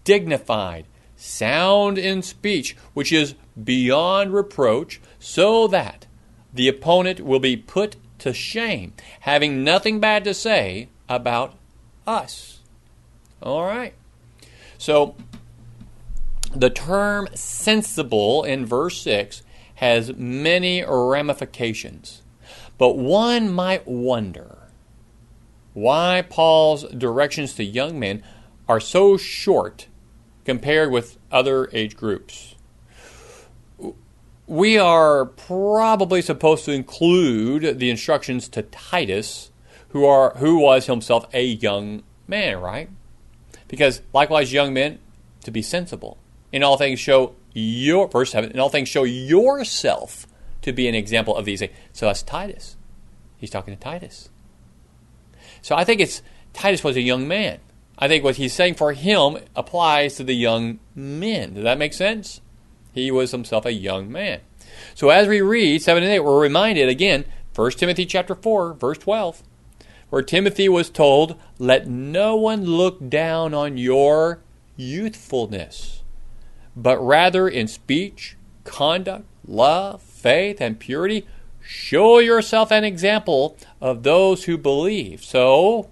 dignified, 0.05 0.87
sound 1.17 1.99
in 1.99 2.23
speech, 2.23 2.77
which 2.95 3.13
is 3.13 3.35
beyond 3.63 4.33
reproach, 4.33 5.01
so 5.19 5.67
that 5.69 6.07
the 6.53 6.69
opponent 6.69 7.21
will 7.21 7.41
be 7.41 7.57
put 7.57 7.97
to 8.19 8.33
shame, 8.33 8.93
having 9.21 9.63
nothing 9.63 10.01
bad 10.01 10.25
to 10.25 10.35
say 10.35 10.89
about 11.09 11.55
us. 12.07 12.61
All 13.43 13.65
right. 13.65 13.95
So 14.79 15.17
the 16.55 16.71
term 16.71 17.29
sensible 17.35 18.45
in 18.45 18.65
verse 18.65 19.01
6 19.03 19.43
has 19.77 20.15
many 20.17 20.85
ramifications. 20.85 22.23
But 22.79 22.97
one 22.97 23.53
might 23.53 23.87
wonder 23.87 24.69
why 25.75 26.25
Paul's 26.29 26.85
directions 26.85 27.55
to 27.55 27.65
young 27.65 27.99
men 27.99 28.23
are 28.69 28.81
so 28.81 29.17
short 29.17 29.89
compared 30.45 30.91
with 30.91 31.19
other 31.31 31.69
age 31.73 31.97
groups. 31.97 32.56
We 34.47 34.79
are 34.79 35.25
probably 35.25 36.23
supposed 36.23 36.65
to 36.67 36.73
include 36.73 37.79
the 37.79 37.91
instructions 37.91 38.49
to 38.51 38.63
Titus, 38.63 39.51
who 39.89 40.05
are 40.05 40.35
who 40.37 40.59
was 40.59 40.87
himself 40.87 41.27
a 41.33 41.45
young 41.45 42.05
man, 42.29 42.61
right? 42.61 42.89
Because 43.69 44.03
likewise, 44.13 44.53
young 44.53 44.73
men, 44.73 45.01
to 45.43 45.51
be 45.51 45.63
sensible. 45.63 46.19
In 46.53 46.63
all 46.63 46.77
things, 46.77 47.01
show 47.01 47.35
your, 47.53 48.09
verse 48.09 48.31
7, 48.31 48.51
in 48.51 48.61
all 48.61 48.69
things, 48.69 48.89
show 48.89 49.05
yourself 49.05 50.27
to 50.63 50.73
be 50.73 50.89
an 50.89 50.95
example 50.95 51.37
of 51.37 51.45
these 51.45 51.61
things. 51.61 51.73
So 51.93 52.07
that's 52.07 52.23
Titus. 52.23 52.77
He's 53.39 53.51
talking 53.51 53.75
to 53.75 53.81
Titus. 53.81 54.29
So 55.63 55.75
I 55.75 55.85
think 55.85 56.01
it's, 56.01 56.23
Titus 56.53 56.85
was 56.85 56.97
a 56.97 57.01
young 57.01 57.27
man. 57.27 57.59
I 57.99 58.09
think 58.09 58.25
what 58.25 58.37
he's 58.37 58.53
saying 58.53 58.75
for 58.75 58.93
him 58.93 59.39
applies 59.55 60.17
to 60.17 60.25
the 60.25 60.35
young 60.35 60.79
men. 60.95 61.55
Does 61.55 61.65
that 61.65 61.79
make 61.79 61.95
sense? 61.95 62.41
He 62.97 63.13
was 63.13 63.31
himself 63.31 63.65
a 63.65 63.73
young 63.73 64.11
man. 64.11 64.41
So 64.97 65.11
as 65.11 65.29
we 65.29 65.41
read 65.41 65.83
7 65.83 66.03
and 66.03 66.11
8, 66.11 66.21
we're 66.21 66.41
reminded 66.41 66.89
again, 66.89 67.27
1 67.55 67.71
Timothy 67.73 68.07
chapter 68.07 68.35
4, 68.35 68.75
verse 68.75 68.99
12 68.99 69.43
where 70.11 70.23
Timothy 70.23 70.69
was 70.69 70.91
told, 70.91 71.37
Let 71.59 71.87
no 71.87 72.37
one 72.37 72.65
look 72.65 73.09
down 73.09 73.55
on 73.55 73.77
your 73.77 74.41
youthfulness, 74.77 76.03
but 76.77 76.99
rather 76.99 77.49
in 77.49 77.69
speech, 77.69 78.37
conduct, 78.65 79.25
love, 79.47 80.03
faith, 80.03 80.61
and 80.61 80.79
purity, 80.79 81.27
show 81.61 82.19
yourself 82.19 82.71
an 82.71 82.85
example 82.85 83.57
of 83.81 84.03
those 84.05 84.45
who 84.45 84.57
believe. 84.57 85.25
So, 85.25 85.91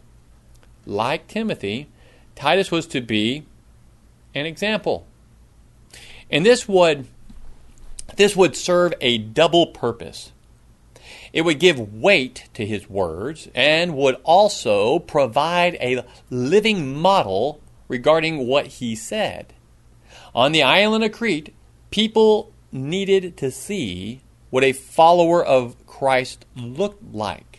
like 0.86 1.26
Timothy, 1.26 1.88
Titus 2.34 2.70
was 2.70 2.86
to 2.88 3.00
be 3.00 3.44
an 4.34 4.46
example. 4.46 5.06
And 6.34 6.44
this 6.44 6.66
would 6.66 7.06
this 8.16 8.34
would 8.34 8.56
serve 8.56 8.92
a 9.00 9.18
double 9.18 9.68
purpose. 9.68 10.32
It 11.32 11.42
would 11.42 11.60
give 11.60 11.94
weight 11.94 12.48
to 12.54 12.66
his 12.66 12.90
words 12.90 13.48
and 13.54 13.96
would 13.96 14.16
also 14.24 14.98
provide 14.98 15.76
a 15.76 16.04
living 16.30 16.96
model 16.96 17.60
regarding 17.88 18.48
what 18.48 18.66
he 18.66 18.96
said. 18.96 19.52
On 20.34 20.50
the 20.50 20.62
island 20.64 21.04
of 21.04 21.12
Crete, 21.12 21.54
people 21.90 22.52
needed 22.72 23.36
to 23.36 23.50
see 23.52 24.20
what 24.50 24.64
a 24.64 24.72
follower 24.72 25.44
of 25.44 25.76
Christ 25.86 26.46
looked 26.56 27.14
like. 27.14 27.53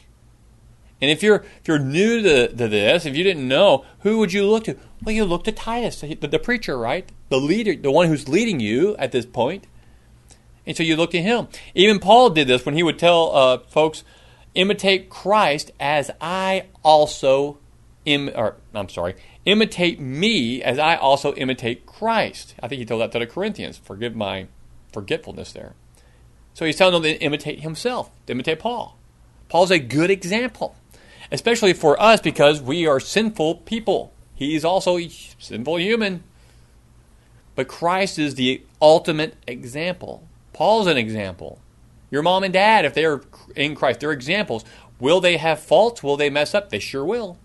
And 1.01 1.11
if 1.11 1.21
you're 1.21 1.45
if 1.59 1.67
you're 1.67 1.79
new 1.79 2.21
to, 2.21 2.47
to 2.47 2.67
this, 2.67 3.05
if 3.05 3.15
you 3.15 3.23
didn't 3.23 3.47
know, 3.47 3.85
who 3.99 4.17
would 4.19 4.33
you 4.33 4.47
look 4.47 4.63
to? 4.65 4.77
Well, 5.03 5.13
you 5.13 5.25
look 5.25 5.43
to 5.43 5.51
Titus, 5.51 6.01
the, 6.01 6.15
the 6.15 6.39
preacher, 6.39 6.77
right? 6.77 7.07
The 7.29 7.39
leader, 7.39 7.75
the 7.75 7.91
one 7.91 8.07
who's 8.07 8.29
leading 8.29 8.59
you 8.59 8.95
at 8.97 9.11
this 9.11 9.25
point. 9.25 9.67
And 10.65 10.75
so 10.75 10.83
you 10.83 10.95
look 10.95 11.11
to 11.11 11.21
him. 11.21 11.47
Even 11.75 11.99
Paul 11.99 12.31
did 12.31 12.47
this 12.47 12.65
when 12.65 12.75
he 12.75 12.81
would 12.81 12.97
tell 12.97 13.35
uh, 13.35 13.57
folks, 13.59 14.03
imitate 14.55 15.09
Christ 15.09 15.71
as 15.79 16.09
I 16.19 16.67
also 16.81 17.59
Im- 18.05 18.31
or 18.35 18.55
I'm 18.73 18.89
sorry, 18.89 19.15
imitate 19.45 19.99
me 19.99 20.61
as 20.61 20.77
I 20.77 20.95
also 20.95 21.33
imitate 21.33 21.85
Christ. 21.85 22.55
I 22.61 22.67
think 22.67 22.79
he 22.79 22.85
told 22.85 23.01
that 23.01 23.11
to 23.13 23.19
the 23.19 23.25
Corinthians. 23.25 23.77
Forgive 23.77 24.15
my 24.15 24.47
forgetfulness 24.93 25.51
there. 25.51 25.73
So 26.53 26.65
he's 26.65 26.77
telling 26.77 26.93
them 26.93 27.03
to 27.03 27.21
imitate 27.21 27.61
himself, 27.61 28.11
to 28.27 28.31
imitate 28.33 28.59
Paul. 28.59 28.97
Paul's 29.49 29.71
a 29.71 29.79
good 29.79 30.09
example, 30.09 30.75
especially 31.31 31.73
for 31.73 32.01
us 32.01 32.21
because 32.21 32.61
we 32.61 32.87
are 32.87 32.99
sinful 32.99 33.55
people. 33.55 34.13
He's 34.33 34.65
also 34.65 34.97
a 34.97 35.09
sinful 35.09 35.79
human. 35.79 36.23
But 37.55 37.67
Christ 37.67 38.19
is 38.19 38.35
the 38.35 38.63
ultimate 38.81 39.35
example. 39.47 40.27
Paul's 40.53 40.87
an 40.87 40.97
example. 40.97 41.59
Your 42.11 42.21
mom 42.21 42.43
and 42.43 42.53
dad, 42.53 42.85
if 42.85 42.93
they 42.93 43.05
are 43.05 43.21
in 43.55 43.75
Christ, 43.75 44.01
they're 44.01 44.11
examples. 44.11 44.63
Will 44.99 45.21
they 45.21 45.37
have 45.37 45.59
faults? 45.59 46.03
Will 46.03 46.17
they 46.17 46.29
mess 46.29 46.53
up? 46.53 46.69
They 46.69 46.79
sure 46.79 47.05
will. 47.05 47.37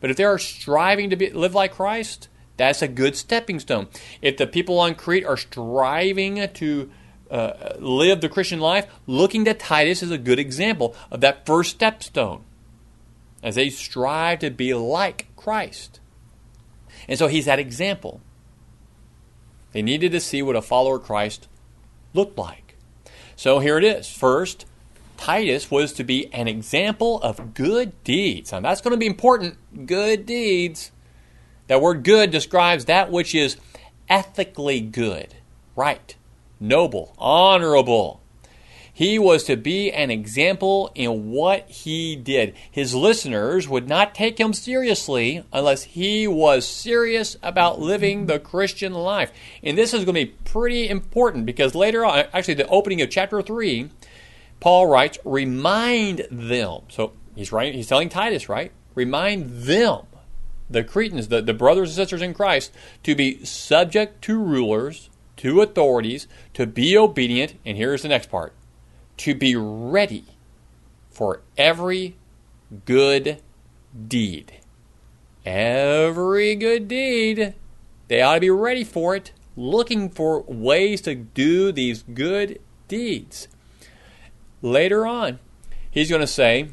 But 0.00 0.10
if 0.10 0.16
they 0.16 0.24
are 0.24 0.38
striving 0.38 1.10
to 1.10 1.16
be, 1.16 1.30
live 1.30 1.54
like 1.54 1.72
Christ, 1.72 2.28
that's 2.56 2.82
a 2.82 2.88
good 2.88 3.16
stepping 3.16 3.60
stone. 3.60 3.88
If 4.20 4.36
the 4.36 4.46
people 4.46 4.78
on 4.78 4.94
Crete 4.94 5.24
are 5.24 5.36
striving 5.36 6.48
to 6.54 6.90
uh, 7.30 7.76
live 7.78 8.20
the 8.20 8.28
Christian 8.28 8.60
life, 8.60 8.86
looking 9.06 9.44
to 9.44 9.54
Titus 9.54 10.02
is 10.02 10.10
a 10.10 10.18
good 10.18 10.38
example 10.38 10.94
of 11.10 11.20
that 11.20 11.46
first 11.46 11.78
stepstone 11.78 12.42
as 13.42 13.54
they 13.54 13.70
strive 13.70 14.40
to 14.40 14.50
be 14.50 14.74
like 14.74 15.28
Christ. 15.36 16.00
And 17.08 17.18
so 17.18 17.28
he's 17.28 17.44
that 17.44 17.58
example. 17.58 18.20
They 19.72 19.82
needed 19.82 20.12
to 20.12 20.20
see 20.20 20.42
what 20.42 20.56
a 20.56 20.62
follower 20.62 20.96
of 20.96 21.04
Christ 21.04 21.48
looked 22.14 22.38
like. 22.38 22.76
So 23.36 23.58
here 23.60 23.78
it 23.78 23.84
is. 23.84 24.08
First, 24.08 24.66
Titus 25.16 25.70
was 25.70 25.92
to 25.94 26.04
be 26.04 26.32
an 26.32 26.48
example 26.48 27.20
of 27.22 27.54
good 27.54 28.02
deeds. 28.04 28.52
Now 28.52 28.60
that's 28.60 28.80
going 28.80 28.92
to 28.92 28.98
be 28.98 29.06
important. 29.06 29.56
Good 29.86 30.26
deeds. 30.26 30.90
That 31.66 31.82
word 31.82 32.02
good 32.02 32.30
describes 32.30 32.86
that 32.86 33.10
which 33.10 33.34
is 33.34 33.58
ethically 34.08 34.80
good, 34.80 35.34
right, 35.76 36.16
noble, 36.60 37.14
honorable. 37.18 38.20
He 38.98 39.16
was 39.16 39.44
to 39.44 39.56
be 39.56 39.92
an 39.92 40.10
example 40.10 40.90
in 40.96 41.30
what 41.30 41.70
he 41.70 42.16
did. 42.16 42.56
His 42.68 42.96
listeners 42.96 43.68
would 43.68 43.88
not 43.88 44.12
take 44.12 44.40
him 44.40 44.52
seriously 44.52 45.44
unless 45.52 45.84
he 45.84 46.26
was 46.26 46.66
serious 46.66 47.36
about 47.40 47.78
living 47.78 48.26
the 48.26 48.40
Christian 48.40 48.92
life. 48.92 49.30
And 49.62 49.78
this 49.78 49.94
is 49.94 50.04
going 50.04 50.16
to 50.16 50.24
be 50.26 50.34
pretty 50.44 50.88
important 50.88 51.46
because 51.46 51.76
later 51.76 52.04
on, 52.04 52.24
actually, 52.32 52.54
the 52.54 52.66
opening 52.66 53.00
of 53.00 53.08
chapter 53.08 53.40
3, 53.40 53.88
Paul 54.58 54.88
writes, 54.88 55.16
remind 55.24 56.26
them. 56.28 56.80
So 56.88 57.12
he's 57.36 57.52
writing, 57.52 57.74
he's 57.74 57.86
telling 57.86 58.08
Titus, 58.08 58.48
right? 58.48 58.72
Remind 58.96 59.62
them, 59.62 60.06
the 60.68 60.82
Cretans, 60.82 61.28
the, 61.28 61.40
the 61.40 61.54
brothers 61.54 61.90
and 61.90 61.96
sisters 61.96 62.20
in 62.20 62.34
Christ, 62.34 62.72
to 63.04 63.14
be 63.14 63.44
subject 63.44 64.22
to 64.22 64.42
rulers, 64.42 65.08
to 65.38 65.60
authorities, 65.60 66.28
to 66.54 66.66
be 66.66 66.96
obedient. 66.96 67.54
And 67.64 67.76
here's 67.76 68.02
the 68.02 68.08
next 68.08 68.30
part 68.30 68.52
to 69.18 69.34
be 69.34 69.56
ready 69.56 70.24
for 71.10 71.40
every 71.56 72.16
good 72.84 73.42
deed. 74.06 74.52
Every 75.44 76.54
good 76.54 76.88
deed. 76.88 77.54
They 78.08 78.22
ought 78.22 78.34
to 78.34 78.40
be 78.40 78.50
ready 78.50 78.84
for 78.84 79.16
it, 79.16 79.32
looking 79.56 80.08
for 80.10 80.42
ways 80.42 81.00
to 81.02 81.14
do 81.14 81.72
these 81.72 82.02
good 82.02 82.60
deeds. 82.86 83.48
Later 84.62 85.06
on, 85.06 85.38
he's 85.90 86.08
going 86.08 86.20
to 86.20 86.26
say, 86.26 86.70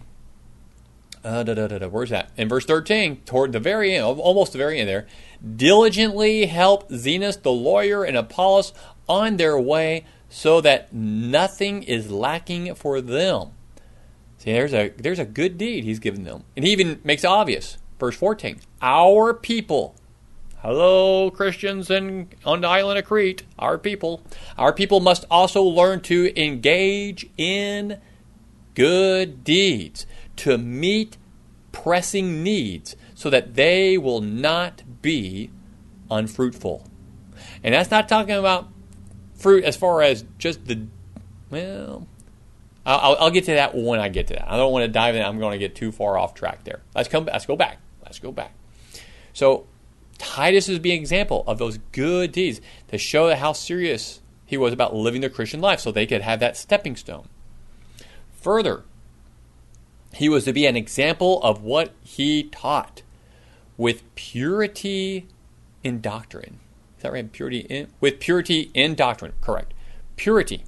uh, 1.24 1.44
da, 1.44 1.54
da, 1.54 1.68
da, 1.68 1.88
where's 1.88 2.12
that? 2.12 2.32
In 2.38 2.48
verse 2.48 2.66
13, 2.66 3.22
toward 3.26 3.52
the 3.52 3.60
very 3.60 3.96
end, 3.96 4.06
almost 4.06 4.52
the 4.52 4.58
very 4.58 4.80
end 4.80 4.88
there, 4.88 5.08
diligently 5.56 6.46
help 6.46 6.90
Zenas 6.90 7.42
the 7.42 7.52
lawyer 7.52 8.04
and 8.04 8.18
Apollos 8.18 8.74
on 9.08 9.38
their 9.38 9.60
way 9.60 10.06
so 10.30 10.62
that 10.62 10.94
nothing 10.94 11.84
is 11.84 12.12
lacking 12.12 12.74
for 12.76 13.02
them. 13.02 13.52
See, 14.38 14.52
there's 14.52 14.74
a 14.74 14.90
there's 14.90 15.20
a 15.20 15.26
good 15.26 15.58
deed 15.58 15.84
he's 15.84 16.00
given 16.00 16.24
them. 16.24 16.44
And 16.56 16.66
he 16.66 16.72
even 16.72 17.00
makes 17.04 17.24
obvious. 17.26 17.78
Verse 18.00 18.16
14. 18.16 18.60
Our 18.82 19.34
people. 19.34 19.96
Hello, 20.58 21.30
Christians 21.30 21.90
in, 21.90 22.30
on 22.44 22.62
the 22.62 22.68
island 22.68 23.00
of 23.00 23.06
Crete. 23.06 23.44
Our 23.58 23.78
people. 23.78 24.22
Our 24.58 24.74
people 24.74 25.00
must 25.00 25.26
also 25.30 25.62
learn 25.62 26.02
to 26.02 26.34
engage 26.42 27.28
in 27.38 28.00
good 28.74 29.44
deeds, 29.44 30.06
to 30.38 30.58
meet 30.58 31.18
pressing 31.72 32.44
needs, 32.44 32.96
so 33.16 33.30
that 33.30 33.56
they 33.56 33.98
will 33.98 34.22
not 34.22 34.84
be 35.02 35.50
unfruitful. 36.12 36.88
And 37.64 37.74
that's 37.74 37.90
not 37.90 38.08
talking 38.08 38.36
about 38.36 38.70
fruit 39.34 39.64
as 39.64 39.76
far 39.76 40.02
as 40.02 40.24
just 40.38 40.66
the 40.66 40.88
well 41.50 42.08
I'll, 42.86 43.16
I'll, 43.20 43.32
get 43.32 43.46
to 43.46 43.54
that 43.54 43.74
when 43.74 44.00
I 44.00 44.10
get 44.10 44.28
to 44.28 44.36
that. 44.36 44.48
I 44.48 44.58
don't 44.58 44.72
want 44.72 44.84
to 44.84 44.88
dive 44.88 45.16
in. 45.16 45.24
I'm 45.24 45.40
going 45.40 45.54
to 45.54 45.58
get 45.58 45.74
too 45.74 45.92
far 45.92 46.20
off 46.20 46.36
track 46.36 46.64
there. 46.66 46.82
Let's 46.94 47.10
come. 47.10 47.26
Let's 47.26 47.48
go 47.48 47.56
back. 47.56 47.80
Let's 48.04 48.20
go 48.20 48.32
back. 48.32 48.54
So 49.34 49.66
Titus 50.20 50.70
is 50.70 50.78
being 50.78 50.98
an 50.98 51.02
example 51.02 51.44
of 51.48 51.58
those 51.58 51.80
good 51.92 52.32
deeds 52.32 52.62
to 52.90 52.98
show 53.00 53.34
how 53.34 53.54
serious 53.54 54.22
he 54.46 54.56
was 54.56 54.72
about 54.72 54.96
living 54.96 55.22
the 55.22 55.30
Christian 55.32 55.62
life, 55.62 55.80
so 55.80 55.92
they 55.92 56.06
could 56.06 56.22
have 56.22 56.40
that 56.42 56.56
stepping 56.56 56.96
stone. 56.96 57.28
Further, 58.34 58.84
he 60.14 60.30
was 60.30 60.44
to 60.46 60.54
be 60.54 60.68
an 60.68 60.76
example 60.76 61.42
of 61.42 61.64
what 61.64 61.94
he 62.04 62.44
taught 62.44 63.02
with 63.78 64.04
purity 64.16 65.28
in 65.84 66.02
doctrine 66.02 66.60
Is 66.98 67.04
that 67.04 67.12
right? 67.12 67.32
Purity 67.32 67.60
in, 67.60 67.88
with 68.00 68.20
purity 68.20 68.72
in 68.74 68.96
doctrine. 68.96 69.34
Correct. 69.42 69.74
Purity. 70.16 70.64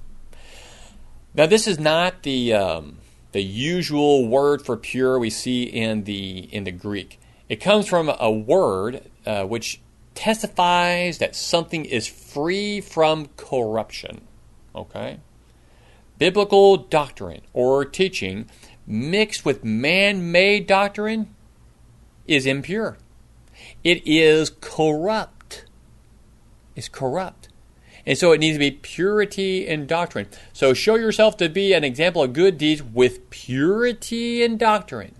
Now, 1.34 1.46
this 1.46 1.66
is 1.66 1.78
not 1.78 2.22
the 2.22 2.54
um, 2.54 2.98
the 3.32 3.42
usual 3.42 4.26
word 4.26 4.64
for 4.64 4.76
pure 4.76 5.18
we 5.18 5.30
see 5.30 5.62
in 5.64 6.04
the 6.04 6.48
in 6.50 6.64
the 6.64 6.72
Greek. 6.72 7.20
It 7.48 7.56
comes 7.56 7.86
from 7.86 8.10
a 8.18 8.30
word 8.30 9.02
uh, 9.24 9.44
which 9.44 9.80
testifies 10.14 11.18
that 11.18 11.36
something 11.36 11.84
is 11.84 12.06
free 12.06 12.80
from 12.80 13.28
corruption. 13.36 14.22
Okay. 14.74 15.20
Biblical 16.18 16.76
doctrine 16.76 17.42
or 17.52 17.84
teaching 17.84 18.50
mixed 18.86 19.44
with 19.44 19.62
man-made 19.64 20.66
doctrine 20.66 21.34
is 22.28 22.46
impure. 22.46 22.98
It 23.82 24.06
is 24.06 24.50
corrupt 24.60 25.64
is 26.78 26.88
corrupt. 26.88 27.48
And 28.06 28.16
so 28.16 28.32
it 28.32 28.38
needs 28.38 28.54
to 28.54 28.60
be 28.60 28.70
purity 28.70 29.66
in 29.66 29.86
doctrine. 29.86 30.28
So 30.52 30.72
show 30.72 30.94
yourself 30.94 31.36
to 31.38 31.48
be 31.50 31.74
an 31.74 31.84
example 31.84 32.22
of 32.22 32.32
good 32.32 32.56
deeds 32.56 32.82
with 32.82 33.28
purity 33.28 34.42
in 34.42 34.56
doctrine. 34.56 35.14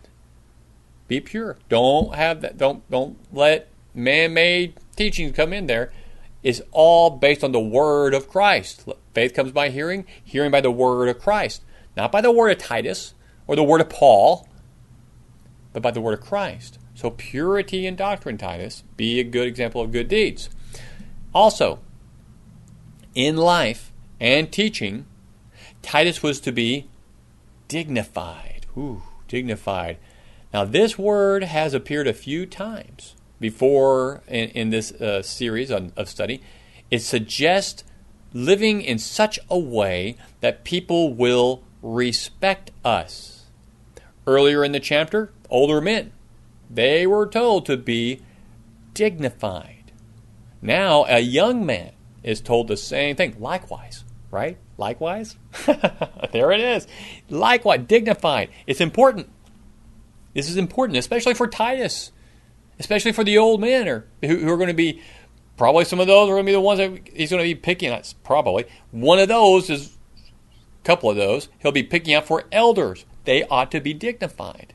Be 1.08 1.20
pure. 1.20 1.58
Don't 1.68 2.14
have 2.14 2.40
that 2.40 2.56
don't 2.56 2.88
don't 2.90 3.18
let 3.32 3.68
man-made 3.94 4.74
teachings 4.96 5.34
come 5.34 5.52
in 5.52 5.66
there. 5.66 5.92
It's 6.42 6.62
all 6.70 7.10
based 7.10 7.42
on 7.42 7.52
the 7.52 7.60
word 7.60 8.14
of 8.14 8.28
Christ. 8.28 8.88
Faith 9.12 9.34
comes 9.34 9.50
by 9.50 9.70
hearing, 9.70 10.06
hearing 10.22 10.52
by 10.52 10.60
the 10.60 10.70
word 10.70 11.08
of 11.08 11.18
Christ. 11.18 11.62
Not 11.96 12.12
by 12.12 12.20
the 12.20 12.30
word 12.30 12.50
of 12.50 12.58
Titus 12.58 13.14
or 13.46 13.56
the 13.56 13.64
word 13.64 13.80
of 13.80 13.88
Paul, 13.88 14.48
but 15.72 15.82
by 15.82 15.90
the 15.90 16.00
word 16.00 16.14
of 16.14 16.24
Christ. 16.24 16.78
So 16.98 17.10
purity 17.10 17.86
in 17.86 17.94
doctrine, 17.94 18.38
Titus, 18.38 18.82
be 18.96 19.20
a 19.20 19.22
good 19.22 19.46
example 19.46 19.80
of 19.80 19.92
good 19.92 20.08
deeds. 20.08 20.50
Also, 21.32 21.78
in 23.14 23.36
life 23.36 23.92
and 24.18 24.50
teaching, 24.50 25.06
Titus 25.80 26.24
was 26.24 26.40
to 26.40 26.50
be 26.50 26.88
dignified. 27.68 28.66
Ooh, 28.76 29.04
dignified. 29.28 29.98
Now, 30.52 30.64
this 30.64 30.98
word 30.98 31.44
has 31.44 31.72
appeared 31.72 32.08
a 32.08 32.12
few 32.12 32.46
times 32.46 33.14
before 33.38 34.24
in, 34.26 34.48
in 34.48 34.70
this 34.70 34.90
uh, 34.90 35.22
series 35.22 35.70
on, 35.70 35.92
of 35.96 36.08
study. 36.08 36.42
It 36.90 37.02
suggests 37.02 37.84
living 38.32 38.82
in 38.82 38.98
such 38.98 39.38
a 39.48 39.56
way 39.56 40.16
that 40.40 40.64
people 40.64 41.14
will 41.14 41.62
respect 41.80 42.72
us. 42.84 43.44
Earlier 44.26 44.64
in 44.64 44.72
the 44.72 44.80
chapter, 44.80 45.30
older 45.48 45.80
men, 45.80 46.10
they 46.70 47.06
were 47.06 47.26
told 47.26 47.66
to 47.66 47.76
be 47.76 48.20
dignified. 48.94 49.92
Now, 50.60 51.04
a 51.08 51.20
young 51.20 51.64
man 51.64 51.92
is 52.22 52.40
told 52.40 52.68
the 52.68 52.76
same 52.76 53.16
thing. 53.16 53.36
Likewise, 53.38 54.04
right? 54.30 54.58
Likewise? 54.76 55.36
there 56.32 56.52
it 56.52 56.60
is. 56.60 56.86
Likewise, 57.28 57.80
dignified. 57.86 58.50
It's 58.66 58.80
important. 58.80 59.30
This 60.34 60.50
is 60.50 60.56
important, 60.56 60.98
especially 60.98 61.34
for 61.34 61.46
Titus, 61.46 62.12
especially 62.78 63.12
for 63.12 63.24
the 63.24 63.38
old 63.38 63.60
men 63.60 63.88
or, 63.88 64.06
who, 64.22 64.36
who 64.36 64.50
are 64.50 64.56
going 64.56 64.68
to 64.68 64.74
be, 64.74 65.00
probably 65.56 65.84
some 65.84 66.00
of 66.00 66.06
those 66.06 66.28
are 66.28 66.32
going 66.32 66.44
to 66.44 66.50
be 66.50 66.52
the 66.52 66.60
ones 66.60 66.78
that 66.78 67.08
he's 67.12 67.30
going 67.30 67.42
to 67.42 67.48
be 67.48 67.54
picking 67.54 67.90
at. 67.90 68.12
Probably. 68.24 68.66
One 68.90 69.18
of 69.18 69.28
those 69.28 69.70
is, 69.70 69.96
a 70.82 70.84
couple 70.84 71.10
of 71.10 71.16
those, 71.16 71.48
he'll 71.58 71.72
be 71.72 71.82
picking 71.82 72.14
out 72.14 72.26
for 72.26 72.44
elders. 72.52 73.04
They 73.24 73.44
ought 73.44 73.70
to 73.72 73.80
be 73.80 73.94
dignified. 73.94 74.74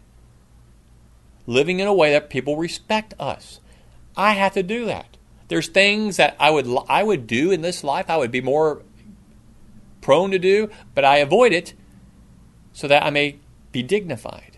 Living 1.45 1.79
in 1.79 1.87
a 1.87 1.93
way 1.93 2.11
that 2.11 2.29
people 2.29 2.57
respect 2.57 3.13
us. 3.19 3.59
I 4.15 4.33
have 4.33 4.53
to 4.53 4.63
do 4.63 4.85
that. 4.85 5.17
There's 5.47 5.67
things 5.67 6.17
that 6.17 6.35
I 6.39 6.49
would 6.49 6.67
I 6.87 7.03
would 7.03 7.27
do 7.27 7.51
in 7.51 7.61
this 7.61 7.83
life. 7.83 8.09
I 8.09 8.17
would 8.17 8.31
be 8.31 8.41
more 8.41 8.81
prone 10.01 10.31
to 10.31 10.39
do, 10.39 10.69
but 10.95 11.05
I 11.05 11.17
avoid 11.17 11.53
it 11.53 11.73
so 12.71 12.87
that 12.87 13.03
I 13.03 13.09
may 13.09 13.39
be 13.71 13.83
dignified. 13.83 14.57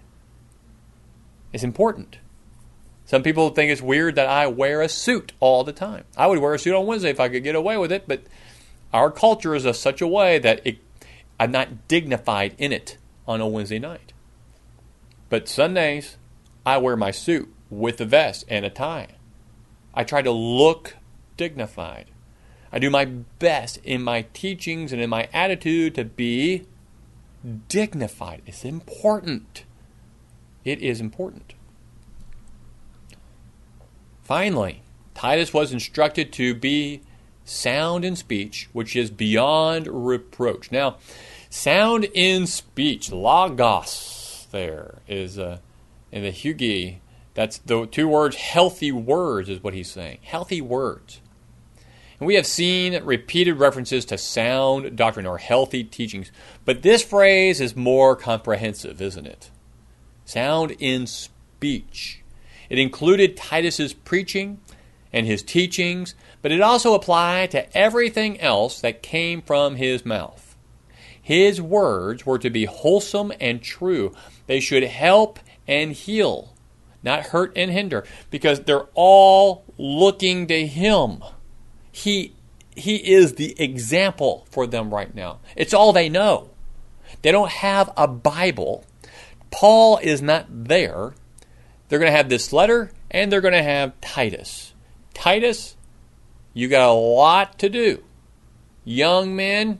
It's 1.53 1.63
important. 1.63 2.17
Some 3.05 3.23
people 3.23 3.49
think 3.49 3.71
it's 3.71 3.81
weird 3.81 4.15
that 4.15 4.27
I 4.27 4.47
wear 4.47 4.81
a 4.81 4.89
suit 4.89 5.33
all 5.39 5.63
the 5.63 5.71
time. 5.71 6.05
I 6.17 6.27
would 6.27 6.39
wear 6.39 6.55
a 6.55 6.59
suit 6.59 6.75
on 6.75 6.87
Wednesday 6.87 7.11
if 7.11 7.19
I 7.19 7.29
could 7.29 7.43
get 7.43 7.55
away 7.55 7.77
with 7.77 7.91
it, 7.91 8.07
but 8.07 8.23
our 8.91 9.11
culture 9.11 9.53
is 9.53 9.67
such 9.79 10.01
a 10.01 10.07
way 10.07 10.39
that 10.39 10.65
it, 10.65 10.79
I'm 11.39 11.51
not 11.51 11.87
dignified 11.87 12.55
in 12.57 12.71
it 12.71 12.97
on 13.27 13.41
a 13.41 13.47
Wednesday 13.47 13.79
night. 13.79 14.11
But 15.29 15.47
Sundays, 15.47 16.17
I 16.65 16.77
wear 16.77 16.95
my 16.95 17.11
suit 17.11 17.53
with 17.69 18.01
a 18.01 18.05
vest 18.05 18.45
and 18.47 18.65
a 18.65 18.69
tie. 18.69 19.15
I 19.93 20.03
try 20.03 20.21
to 20.21 20.31
look 20.31 20.95
dignified. 21.37 22.07
I 22.71 22.79
do 22.79 22.89
my 22.89 23.05
best 23.05 23.77
in 23.83 24.01
my 24.03 24.23
teachings 24.33 24.91
and 24.91 25.01
in 25.01 25.09
my 25.09 25.29
attitude 25.31 25.95
to 25.95 26.03
be 26.03 26.65
dignified. 27.67 28.41
It's 28.45 28.65
important. 28.65 29.63
It 30.63 30.81
is 30.81 30.99
important. 30.99 31.53
Finally, 34.23 34.81
Titus 35.13 35.53
was 35.53 35.71
instructed 35.71 36.33
to 36.33 36.55
be 36.55 37.01
sound 37.45 38.03
in 38.03 38.15
speech, 38.15 38.69
which 38.73 38.95
is 38.95 39.11
beyond 39.11 39.87
reproach. 39.87 40.71
Now, 40.71 40.97
sound 41.49 42.05
in 42.05 42.47
speech, 42.47 43.11
logos, 43.11 44.47
there 44.51 44.99
is 45.07 45.37
a, 45.37 45.61
in 46.15 46.23
the 46.23 46.31
Hugi 46.31 47.01
that's 47.35 47.57
the 47.59 47.85
two 47.85 48.07
words, 48.07 48.37
healthy 48.37 48.91
words, 48.91 49.49
is 49.49 49.61
what 49.61 49.73
he's 49.73 49.91
saying. 49.91 50.19
Healthy 50.23 50.61
words. 50.61 51.21
And 52.17 52.25
We 52.25 52.35
have 52.35 52.47
seen 52.47 53.03
repeated 53.03 53.59
references 53.59 54.05
to 54.05 54.17
sound 54.17 54.95
doctrine 54.95 55.25
or 55.25 55.37
healthy 55.37 55.83
teachings, 55.83 56.31
but 56.63 56.81
this 56.81 57.03
phrase 57.03 57.59
is 57.59 57.75
more 57.75 58.15
comprehensive, 58.15 59.01
isn't 59.01 59.27
it? 59.27 59.51
Sound 60.23 60.77
in 60.79 61.05
speech. 61.05 62.23
It 62.69 62.79
included 62.79 63.35
Titus's 63.35 63.93
preaching 63.93 64.61
and 65.11 65.27
his 65.27 65.43
teachings, 65.43 66.15
but 66.41 66.53
it 66.53 66.61
also 66.61 66.93
applied 66.93 67.51
to 67.51 67.77
everything 67.77 68.39
else 68.39 68.79
that 68.79 69.03
came 69.03 69.41
from 69.41 69.75
his 69.75 70.05
mouth. 70.05 70.55
His 71.21 71.61
words 71.61 72.25
were 72.25 72.39
to 72.39 72.49
be 72.49 72.63
wholesome 72.63 73.33
and 73.41 73.61
true. 73.61 74.13
They 74.47 74.61
should 74.61 74.83
help 74.83 75.39
and 75.67 75.91
heal, 75.91 76.53
not 77.03 77.27
hurt 77.27 77.53
and 77.55 77.71
hinder, 77.71 78.05
because 78.29 78.61
they're 78.61 78.87
all 78.93 79.63
looking 79.77 80.47
to 80.47 80.65
him. 80.65 81.23
He 81.91 82.33
he 82.75 82.95
is 82.95 83.35
the 83.35 83.59
example 83.61 84.45
for 84.49 84.67
them 84.67 84.93
right 84.93 85.13
now. 85.15 85.39
It's 85.55 85.73
all 85.73 85.93
they 85.93 86.09
know. 86.09 86.49
They 87.21 87.31
don't 87.31 87.49
have 87.49 87.91
a 87.95 88.07
Bible. 88.07 88.83
Paul 89.49 89.97
is 89.99 90.21
not 90.21 90.47
there. 90.49 91.13
They're 91.87 91.99
going 91.99 92.11
to 92.11 92.17
have 92.17 92.29
this 92.29 92.51
letter 92.51 92.91
and 93.09 93.31
they're 93.31 93.41
going 93.41 93.53
to 93.53 93.63
have 93.63 93.99
Titus. 94.01 94.73
Titus, 95.13 95.77
you 96.53 96.67
got 96.67 96.89
a 96.89 96.91
lot 96.91 97.57
to 97.59 97.69
do. 97.69 98.03
Young 98.83 99.35
men, 99.35 99.79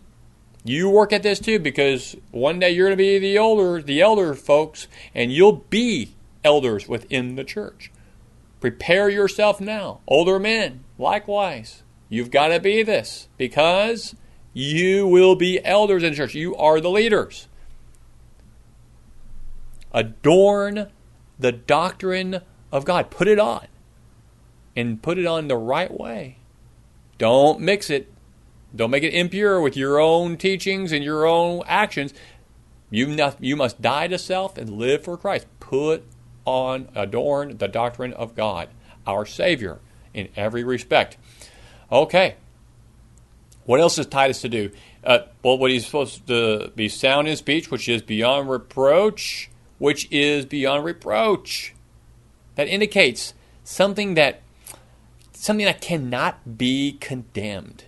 you 0.65 0.89
work 0.89 1.13
at 1.13 1.23
this 1.23 1.39
too 1.39 1.60
because 1.60 2.15
one 2.32 2.60
day 2.60 2.71
you're 2.71 2.88
going 2.88 2.97
to 2.97 3.01
be 3.01 3.19
the 3.19 3.38
older, 3.38 3.82
the 3.82 4.01
elder 4.01 4.34
folks, 4.34 4.88
and 5.13 5.32
you'll 5.32 5.63
be 5.69 6.15
elders 6.43 6.88
within 6.88 7.36
the 7.36 7.43
church. 7.43 7.91
Prepare 8.60 9.10
yourself 9.10 9.62
now. 9.62 10.01
Older 10.08 10.39
men, 10.39 10.84
likewise. 10.97 11.84
You've 12.10 12.32
got 12.32 12.47
to 12.47 12.60
be 12.60 12.82
this 12.82 13.28
because 13.38 14.15
you 14.54 15.08
will 15.08 15.36
be 15.36 15.63
elders 15.63 16.01
in 16.01 16.15
church. 16.15 16.34
You 16.34 16.56
are 16.56 16.82
the 16.82 16.89
leaders. 16.89 17.47
Adorn 19.93 20.88
the 21.38 21.51
doctrine 21.51 22.41
of 22.71 22.86
God. 22.86 23.12
Put 23.12 23.28
it 23.28 23.38
on 23.38 23.67
and 24.75 25.01
put 25.01 25.19
it 25.19 25.28
on 25.28 25.47
the 25.47 25.58
right 25.58 25.91
way. 25.91 26.38
Don't 27.19 27.60
mix 27.60 27.91
it. 27.91 28.12
Don't 28.75 28.91
make 28.91 29.03
it 29.03 29.13
impure 29.13 29.61
with 29.61 29.77
your 29.77 29.99
own 29.99 30.38
teachings 30.38 30.91
and 30.91 31.03
your 31.03 31.25
own 31.25 31.63
actions. 31.65 32.13
You 32.89 33.07
must, 33.07 33.41
you 33.41 33.55
must 33.55 33.81
die 33.81 34.07
to 34.07 34.17
self 34.17 34.57
and 34.57 34.77
live 34.77 35.03
for 35.03 35.17
Christ. 35.17 35.47
Put 35.59 36.03
on, 36.45 36.89
adorn 36.95 37.57
the 37.57 37.67
doctrine 37.67 38.13
of 38.13 38.35
God, 38.35 38.69
our 39.07 39.25
Savior, 39.25 39.79
in 40.13 40.29
every 40.35 40.63
respect. 40.63 41.17
Okay. 41.91 42.35
What 43.65 43.79
else 43.79 43.97
is 43.97 44.05
Titus 44.05 44.41
to 44.41 44.49
do? 44.49 44.71
Uh, 45.03 45.19
well, 45.43 45.57
what 45.57 45.71
he's 45.71 45.85
supposed 45.85 46.27
to 46.27 46.71
be 46.75 46.89
sound 46.89 47.27
in 47.27 47.35
speech, 47.35 47.71
which 47.71 47.89
is 47.89 48.01
beyond 48.01 48.49
reproach, 48.49 49.49
which 49.77 50.11
is 50.11 50.45
beyond 50.45 50.83
reproach. 50.83 51.73
That 52.55 52.67
indicates 52.67 53.33
something 53.63 54.13
that 54.15 54.41
something 55.33 55.65
that 55.65 55.81
cannot 55.81 56.57
be 56.57 56.93
condemned. 56.99 57.85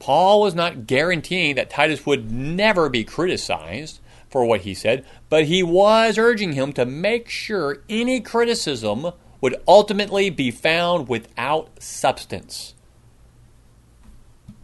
Paul 0.00 0.40
was 0.40 0.54
not 0.54 0.86
guaranteeing 0.86 1.54
that 1.54 1.70
Titus 1.70 2.04
would 2.06 2.32
never 2.32 2.88
be 2.88 3.04
criticized 3.04 4.00
for 4.28 4.44
what 4.44 4.62
he 4.62 4.74
said, 4.74 5.04
but 5.28 5.44
he 5.44 5.62
was 5.62 6.18
urging 6.18 6.54
him 6.54 6.72
to 6.72 6.86
make 6.86 7.28
sure 7.28 7.84
any 7.88 8.20
criticism 8.20 9.12
would 9.40 9.56
ultimately 9.68 10.30
be 10.30 10.50
found 10.50 11.08
without 11.08 11.82
substance. 11.82 12.74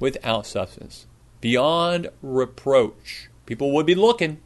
Without 0.01 0.47
substance. 0.47 1.07
Beyond 1.41 2.09
reproach. 2.23 3.29
People 3.45 3.73
would 3.75 3.87
be 3.87 3.95
looking, 3.95 4.41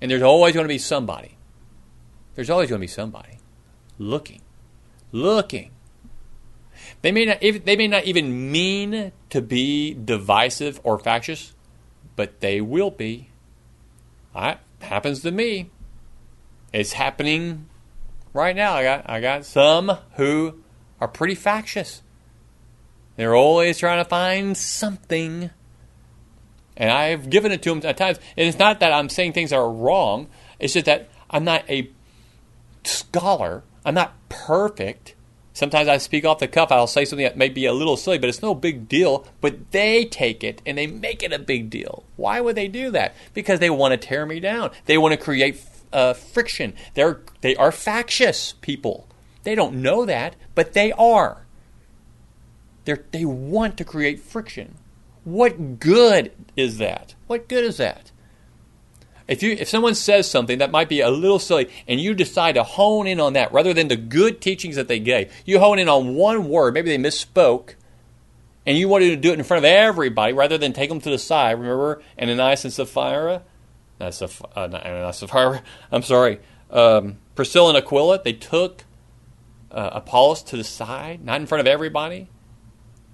and 0.00 0.10
there's 0.10 0.22
always 0.22 0.54
going 0.54 0.64
to 0.64 0.68
be 0.68 0.78
somebody. 0.78 1.36
There's 2.34 2.50
always 2.50 2.70
going 2.70 2.80
to 2.80 2.84
be 2.84 2.88
somebody 2.88 3.38
looking. 3.98 4.40
Looking 5.12 5.72
they 7.02 7.12
may 7.12 7.24
not 7.24 7.40
they 7.40 7.76
may 7.76 7.88
not 7.88 8.04
even 8.04 8.50
mean 8.50 9.12
to 9.30 9.40
be 9.40 9.94
divisive 9.94 10.80
or 10.84 10.98
factious, 10.98 11.54
but 12.16 12.40
they 12.40 12.60
will 12.60 12.90
be. 12.90 13.30
That 14.34 14.60
happens 14.80 15.20
to 15.22 15.30
me. 15.30 15.70
It's 16.72 16.92
happening 16.92 17.68
right 18.32 18.54
now. 18.54 18.74
I 18.74 18.82
got 18.82 19.10
I 19.10 19.20
got 19.20 19.44
some 19.44 19.96
who 20.16 20.60
are 21.00 21.08
pretty 21.08 21.34
factious. 21.34 22.02
They're 23.16 23.34
always 23.34 23.78
trying 23.78 24.02
to 24.02 24.08
find 24.08 24.56
something. 24.56 25.50
And 26.76 26.90
I've 26.90 27.28
given 27.28 27.52
it 27.52 27.62
to 27.62 27.70
them 27.70 27.82
at 27.84 27.96
times. 27.96 28.18
And 28.36 28.48
it's 28.48 28.58
not 28.58 28.80
that 28.80 28.92
I'm 28.92 29.08
saying 29.08 29.32
things 29.32 29.52
are 29.52 29.70
wrong. 29.70 30.28
It's 30.58 30.72
just 30.72 30.86
that 30.86 31.10
I'm 31.28 31.44
not 31.44 31.68
a 31.68 31.90
scholar. 32.84 33.62
I'm 33.84 33.94
not 33.94 34.14
perfect. 34.28 35.14
Sometimes 35.60 35.88
I 35.88 35.98
speak 35.98 36.24
off 36.24 36.38
the 36.38 36.48
cuff. 36.48 36.72
I'll 36.72 36.86
say 36.86 37.04
something 37.04 37.22
that 37.22 37.36
may 37.36 37.50
be 37.50 37.66
a 37.66 37.74
little 37.74 37.98
silly, 37.98 38.16
but 38.16 38.30
it's 38.30 38.40
no 38.40 38.54
big 38.54 38.88
deal. 38.88 39.26
But 39.42 39.72
they 39.72 40.06
take 40.06 40.42
it 40.42 40.62
and 40.64 40.78
they 40.78 40.86
make 40.86 41.22
it 41.22 41.34
a 41.34 41.38
big 41.38 41.68
deal. 41.68 42.02
Why 42.16 42.40
would 42.40 42.56
they 42.56 42.66
do 42.66 42.90
that? 42.92 43.14
Because 43.34 43.60
they 43.60 43.68
want 43.68 43.92
to 43.92 43.98
tear 43.98 44.24
me 44.24 44.40
down. 44.40 44.70
They 44.86 44.96
want 44.96 45.12
to 45.12 45.22
create 45.22 45.62
uh, 45.92 46.14
friction. 46.14 46.72
They're 46.94 47.20
they 47.42 47.56
are 47.56 47.72
factious 47.72 48.54
people. 48.62 49.06
They 49.42 49.54
don't 49.54 49.82
know 49.82 50.06
that, 50.06 50.34
but 50.54 50.72
they 50.72 50.92
are. 50.92 51.44
They 52.86 52.96
they 53.12 53.26
want 53.26 53.76
to 53.76 53.84
create 53.84 54.20
friction. 54.20 54.76
What 55.24 55.78
good 55.78 56.32
is 56.56 56.78
that? 56.78 57.14
What 57.26 57.48
good 57.48 57.64
is 57.64 57.76
that? 57.76 58.12
If 59.30 59.44
you 59.44 59.52
if 59.52 59.68
someone 59.68 59.94
says 59.94 60.28
something 60.28 60.58
that 60.58 60.72
might 60.72 60.88
be 60.88 61.00
a 61.00 61.08
little 61.08 61.38
silly 61.38 61.70
and 61.86 62.00
you 62.00 62.14
decide 62.14 62.56
to 62.56 62.64
hone 62.64 63.06
in 63.06 63.20
on 63.20 63.34
that 63.34 63.52
rather 63.52 63.72
than 63.72 63.86
the 63.86 63.96
good 63.96 64.40
teachings 64.40 64.74
that 64.74 64.88
they 64.88 64.98
gave, 64.98 65.32
you 65.46 65.60
hone 65.60 65.78
in 65.78 65.88
on 65.88 66.16
one 66.16 66.48
word, 66.48 66.74
maybe 66.74 66.90
they 66.90 66.98
misspoke, 66.98 67.74
and 68.66 68.76
you 68.76 68.88
wanted 68.88 69.10
to 69.10 69.16
do 69.16 69.30
it 69.30 69.38
in 69.38 69.44
front 69.44 69.64
of 69.64 69.68
everybody 69.70 70.32
rather 70.32 70.58
than 70.58 70.72
take 70.72 70.88
them 70.88 71.00
to 71.00 71.10
the 71.10 71.16
side. 71.16 71.52
Remember 71.52 72.02
Ananias 72.20 72.64
and 72.64 72.72
Sapphira? 72.72 73.42
Not, 74.00 74.12
Saph- 74.12 74.50
uh, 74.56 74.64
Ananias 74.64 75.18
Sapphira. 75.18 75.62
I'm 75.92 76.02
sorry. 76.02 76.40
Um, 76.68 77.18
Priscilla 77.36 77.68
and 77.68 77.78
Aquila, 77.78 78.22
they 78.24 78.32
took 78.32 78.82
uh, 79.70 79.90
Apollos 79.92 80.42
to 80.42 80.56
the 80.56 80.64
side, 80.64 81.24
not 81.24 81.40
in 81.40 81.46
front 81.46 81.60
of 81.60 81.68
everybody, 81.68 82.26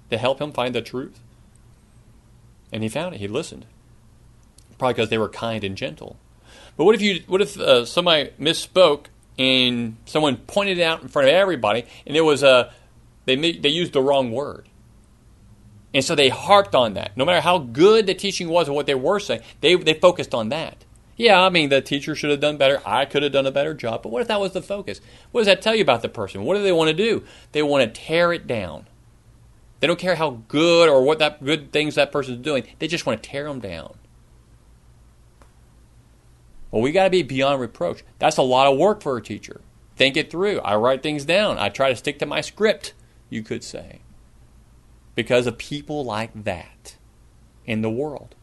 to 0.09 0.17
help 0.17 0.41
him 0.41 0.51
find 0.51 0.73
the 0.73 0.81
truth. 0.81 1.19
And 2.73 2.81
he 2.81 2.89
found 2.89 3.13
it. 3.13 3.19
He 3.19 3.27
listened 3.27 3.67
probably 4.77 4.93
because 4.93 5.09
they 5.09 5.17
were 5.17 5.29
kind 5.29 5.63
and 5.63 5.75
gentle. 5.75 6.17
But 6.75 6.85
what 6.85 6.95
if 6.95 7.01
you 7.01 7.23
what 7.27 7.41
if 7.41 7.59
uh, 7.59 7.85
somebody 7.85 8.29
misspoke 8.39 9.05
and 9.37 9.97
someone 10.05 10.37
pointed 10.37 10.77
it 10.77 10.83
out 10.83 11.01
in 11.01 11.07
front 11.07 11.27
of 11.27 11.33
everybody 11.33 11.85
and 12.05 12.15
it 12.15 12.21
was 12.21 12.43
a 12.43 12.73
they 13.25 13.35
they 13.35 13.69
used 13.69 13.93
the 13.93 14.01
wrong 14.01 14.31
word. 14.31 14.69
And 15.93 16.03
so 16.03 16.15
they 16.15 16.29
harped 16.29 16.75
on 16.75 16.93
that. 16.93 17.17
No 17.17 17.25
matter 17.25 17.41
how 17.41 17.57
good 17.57 18.05
the 18.05 18.13
teaching 18.13 18.49
was 18.49 18.69
or 18.69 18.73
what 18.73 18.85
they 18.85 18.95
were 18.95 19.19
saying, 19.19 19.41
they 19.61 19.75
they 19.75 19.93
focused 19.95 20.33
on 20.33 20.49
that. 20.49 20.85
Yeah, 21.15 21.41
I 21.41 21.49
mean 21.49 21.69
the 21.69 21.81
teacher 21.81 22.13
should 22.13 22.29
have 22.29 22.39
done 22.39 22.57
better. 22.57 22.79
I 22.85 23.05
could 23.05 23.23
have 23.23 23.31
done 23.31 23.47
a 23.47 23.51
better 23.51 23.73
job. 23.73 24.03
But 24.03 24.09
what 24.09 24.21
if 24.21 24.27
that 24.27 24.39
was 24.39 24.53
the 24.53 24.61
focus? 24.61 25.01
What 25.31 25.41
does 25.41 25.47
that 25.47 25.63
tell 25.63 25.75
you 25.75 25.81
about 25.81 26.03
the 26.03 26.09
person? 26.09 26.43
What 26.43 26.55
do 26.55 26.63
they 26.63 26.71
want 26.71 26.89
to 26.89 26.93
do? 26.93 27.23
They 27.51 27.63
want 27.63 27.83
to 27.83 28.01
tear 28.01 28.31
it 28.31 28.45
down. 28.45 28.85
They 29.79 29.87
don't 29.87 29.99
care 29.99 30.15
how 30.15 30.41
good 30.47 30.89
or 30.89 31.03
what 31.03 31.19
that 31.19 31.43
good 31.43 31.71
things 31.71 31.95
that 31.95 32.11
person's 32.11 32.43
doing. 32.43 32.67
They 32.79 32.87
just 32.87 33.05
want 33.05 33.21
to 33.21 33.29
tear 33.29 33.45
them 33.45 33.59
down. 33.59 33.95
Well, 36.77 36.83
we 36.83 36.91
got 36.91 37.05
to 37.05 37.09
be 37.09 37.23
beyond 37.23 37.59
reproach. 37.59 38.03
That's 38.19 38.37
a 38.37 38.43
lot 38.43 38.71
of 38.71 38.77
work 38.77 39.01
for 39.01 39.17
a 39.17 39.21
teacher. 39.23 39.61
Think 39.95 40.15
it 40.15 40.29
through. 40.29 40.59
I 40.59 40.75
write 40.75 41.01
things 41.01 41.25
down. 41.25 41.57
I 41.57 41.69
try 41.69 41.89
to 41.89 41.95
stick 41.95 42.19
to 42.19 42.27
my 42.27 42.39
script, 42.41 42.93
you 43.31 43.41
could 43.41 43.63
say, 43.63 44.01
because 45.15 45.47
of 45.47 45.57
people 45.57 46.05
like 46.05 46.43
that 46.43 46.97
in 47.65 47.81
the 47.81 47.89
world. 47.89 48.35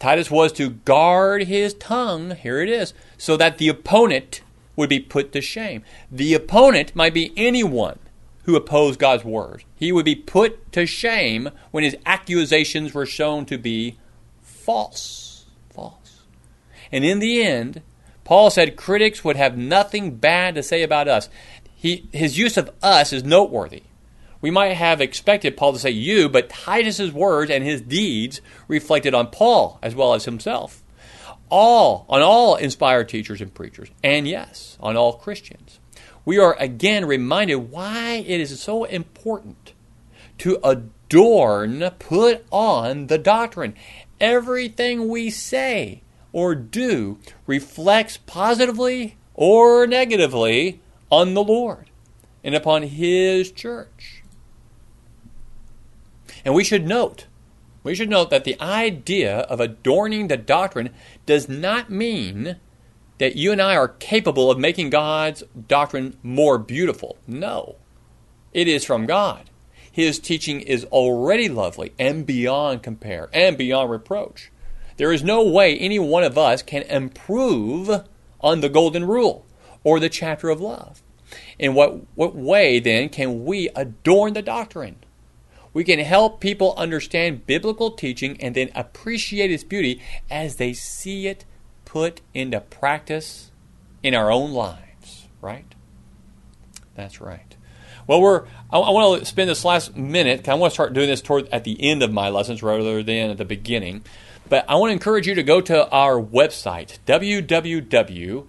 Titus 0.00 0.32
was 0.32 0.50
to 0.54 0.70
guard 0.70 1.44
his 1.44 1.74
tongue, 1.74 2.34
here 2.34 2.60
it 2.60 2.68
is, 2.68 2.92
so 3.16 3.36
that 3.36 3.58
the 3.58 3.68
opponent 3.68 4.40
would 4.74 4.88
be 4.88 4.98
put 4.98 5.30
to 5.30 5.40
shame. 5.40 5.84
The 6.10 6.34
opponent 6.34 6.96
might 6.96 7.14
be 7.14 7.32
anyone 7.36 8.00
who 8.46 8.56
opposed 8.56 8.98
God's 8.98 9.24
word. 9.24 9.62
He 9.76 9.92
would 9.92 10.04
be 10.04 10.16
put 10.16 10.72
to 10.72 10.86
shame 10.86 11.50
when 11.70 11.84
his 11.84 11.96
accusations 12.04 12.92
were 12.92 13.06
shown 13.06 13.46
to 13.46 13.58
be 13.58 13.96
false. 14.42 15.23
And 16.94 17.04
in 17.04 17.18
the 17.18 17.42
end, 17.42 17.82
Paul 18.22 18.50
said 18.50 18.76
critics 18.76 19.24
would 19.24 19.34
have 19.34 19.58
nothing 19.58 20.14
bad 20.14 20.54
to 20.54 20.62
say 20.62 20.84
about 20.84 21.08
us. 21.08 21.28
He, 21.74 22.08
his 22.12 22.38
use 22.38 22.56
of 22.56 22.70
us 22.84 23.12
is 23.12 23.24
noteworthy. 23.24 23.82
We 24.40 24.52
might 24.52 24.74
have 24.74 25.00
expected 25.00 25.56
Paul 25.56 25.72
to 25.72 25.80
say 25.80 25.90
you, 25.90 26.28
but 26.28 26.48
Titus's 26.48 27.10
words 27.10 27.50
and 27.50 27.64
his 27.64 27.80
deeds 27.80 28.40
reflected 28.68 29.12
on 29.12 29.32
Paul 29.32 29.80
as 29.82 29.96
well 29.96 30.14
as 30.14 30.24
himself. 30.24 30.84
All, 31.50 32.06
on 32.08 32.22
all 32.22 32.54
inspired 32.54 33.08
teachers 33.08 33.40
and 33.40 33.52
preachers, 33.52 33.88
and 34.04 34.28
yes, 34.28 34.78
on 34.78 34.96
all 34.96 35.14
Christians. 35.14 35.80
We 36.24 36.38
are 36.38 36.56
again 36.60 37.06
reminded 37.06 37.72
why 37.72 38.24
it 38.24 38.40
is 38.40 38.60
so 38.60 38.84
important 38.84 39.72
to 40.38 40.60
adorn, 40.62 41.90
put 41.98 42.46
on 42.52 43.08
the 43.08 43.18
doctrine. 43.18 43.74
Everything 44.20 45.08
we 45.08 45.30
say 45.30 46.03
or 46.34 46.54
do 46.56 47.16
reflects 47.46 48.18
positively 48.18 49.16
or 49.34 49.86
negatively 49.86 50.80
on 51.08 51.32
the 51.32 51.44
Lord 51.44 51.88
and 52.42 52.56
upon 52.56 52.82
His 52.82 53.52
church. 53.52 54.24
And 56.44 56.52
we 56.52 56.64
should 56.64 56.86
note, 56.86 57.26
we 57.84 57.94
should 57.94 58.10
note 58.10 58.30
that 58.30 58.42
the 58.42 58.60
idea 58.60 59.38
of 59.42 59.60
adorning 59.60 60.26
the 60.26 60.36
doctrine 60.36 60.90
does 61.24 61.48
not 61.48 61.88
mean 61.88 62.56
that 63.18 63.36
you 63.36 63.52
and 63.52 63.62
I 63.62 63.76
are 63.76 63.88
capable 63.88 64.50
of 64.50 64.58
making 64.58 64.90
God's 64.90 65.44
doctrine 65.68 66.18
more 66.24 66.58
beautiful. 66.58 67.16
No. 67.28 67.76
It 68.52 68.66
is 68.66 68.84
from 68.84 69.06
God. 69.06 69.50
His 69.90 70.18
teaching 70.18 70.60
is 70.60 70.84
already 70.86 71.48
lovely 71.48 71.92
and 71.96 72.26
beyond 72.26 72.82
compare 72.82 73.28
and 73.32 73.56
beyond 73.56 73.92
reproach. 73.92 74.50
There 74.96 75.12
is 75.12 75.24
no 75.24 75.42
way 75.42 75.76
any 75.76 75.98
one 75.98 76.24
of 76.24 76.38
us 76.38 76.62
can 76.62 76.82
improve 76.82 77.90
on 78.40 78.60
the 78.60 78.68
golden 78.68 79.06
rule 79.06 79.44
or 79.82 79.98
the 79.98 80.08
chapter 80.08 80.50
of 80.50 80.60
love. 80.60 81.02
In 81.58 81.74
what, 81.74 82.06
what 82.14 82.34
way 82.34 82.78
then 82.78 83.08
can 83.08 83.44
we 83.44 83.68
adorn 83.74 84.34
the 84.34 84.42
doctrine? 84.42 84.96
We 85.72 85.82
can 85.82 85.98
help 85.98 86.40
people 86.40 86.74
understand 86.76 87.46
biblical 87.46 87.90
teaching 87.90 88.40
and 88.40 88.54
then 88.54 88.70
appreciate 88.74 89.50
its 89.50 89.64
beauty 89.64 90.00
as 90.30 90.56
they 90.56 90.72
see 90.72 91.26
it 91.26 91.44
put 91.84 92.20
into 92.32 92.60
practice 92.60 93.50
in 94.02 94.14
our 94.14 94.30
own 94.30 94.52
lives, 94.52 95.26
right? 95.40 95.74
That's 96.94 97.20
right. 97.20 97.56
Well, 98.06 98.20
we're 98.20 98.44
I, 98.70 98.78
I 98.78 98.90
want 98.90 99.20
to 99.20 99.26
spend 99.26 99.50
this 99.50 99.64
last 99.64 99.96
minute. 99.96 100.48
I 100.48 100.54
want 100.54 100.70
to 100.70 100.74
start 100.74 100.92
doing 100.92 101.08
this 101.08 101.22
toward 101.22 101.48
at 101.48 101.64
the 101.64 101.82
end 101.82 102.02
of 102.02 102.12
my 102.12 102.28
lessons 102.28 102.62
rather 102.62 103.02
than 103.02 103.30
at 103.30 103.38
the 103.38 103.44
beginning. 103.44 104.04
But 104.48 104.64
I 104.68 104.76
want 104.76 104.90
to 104.90 104.94
encourage 104.94 105.26
you 105.26 105.34
to 105.34 105.42
go 105.42 105.60
to 105.62 105.88
our 105.90 106.20
website 106.20 106.98
www.nvcoc.net. 107.06 108.44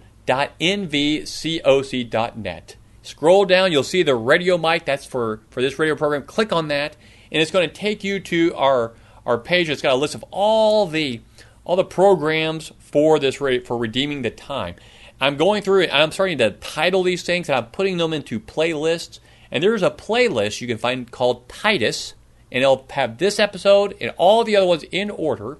Scroll 3.02 3.44
down, 3.44 3.72
you'll 3.72 3.82
see 3.84 4.02
the 4.02 4.14
radio 4.16 4.58
mic. 4.58 4.84
That's 4.84 5.06
for 5.06 5.40
for 5.50 5.62
this 5.62 5.78
radio 5.78 5.94
program. 5.94 6.24
Click 6.24 6.52
on 6.52 6.68
that, 6.68 6.96
and 7.30 7.40
it's 7.40 7.50
going 7.50 7.68
to 7.68 7.74
take 7.74 8.02
you 8.04 8.20
to 8.20 8.54
our 8.54 8.92
our 9.24 9.38
page. 9.38 9.70
It's 9.70 9.82
got 9.82 9.92
a 9.92 9.96
list 9.96 10.14
of 10.14 10.24
all 10.30 10.86
the 10.86 11.20
all 11.64 11.76
the 11.76 11.84
programs 11.84 12.72
for 12.78 13.18
this 13.18 13.36
for 13.36 13.76
redeeming 13.76 14.22
the 14.22 14.30
time. 14.30 14.74
I'm 15.20 15.36
going 15.36 15.62
through 15.62 15.82
it. 15.82 15.90
I'm 15.92 16.12
starting 16.12 16.38
to 16.38 16.50
title 16.50 17.02
these 17.02 17.22
things, 17.22 17.48
and 17.48 17.56
I'm 17.56 17.66
putting 17.66 17.96
them 17.96 18.12
into 18.12 18.38
playlists. 18.38 19.18
And 19.50 19.62
there's 19.62 19.82
a 19.82 19.90
playlist 19.90 20.60
you 20.60 20.66
can 20.66 20.78
find 20.78 21.10
called 21.10 21.48
Titus, 21.48 22.14
and 22.50 22.62
it'll 22.62 22.86
have 22.90 23.18
this 23.18 23.38
episode 23.38 23.96
and 24.00 24.12
all 24.16 24.44
the 24.44 24.56
other 24.56 24.66
ones 24.66 24.84
in 24.90 25.10
order. 25.10 25.58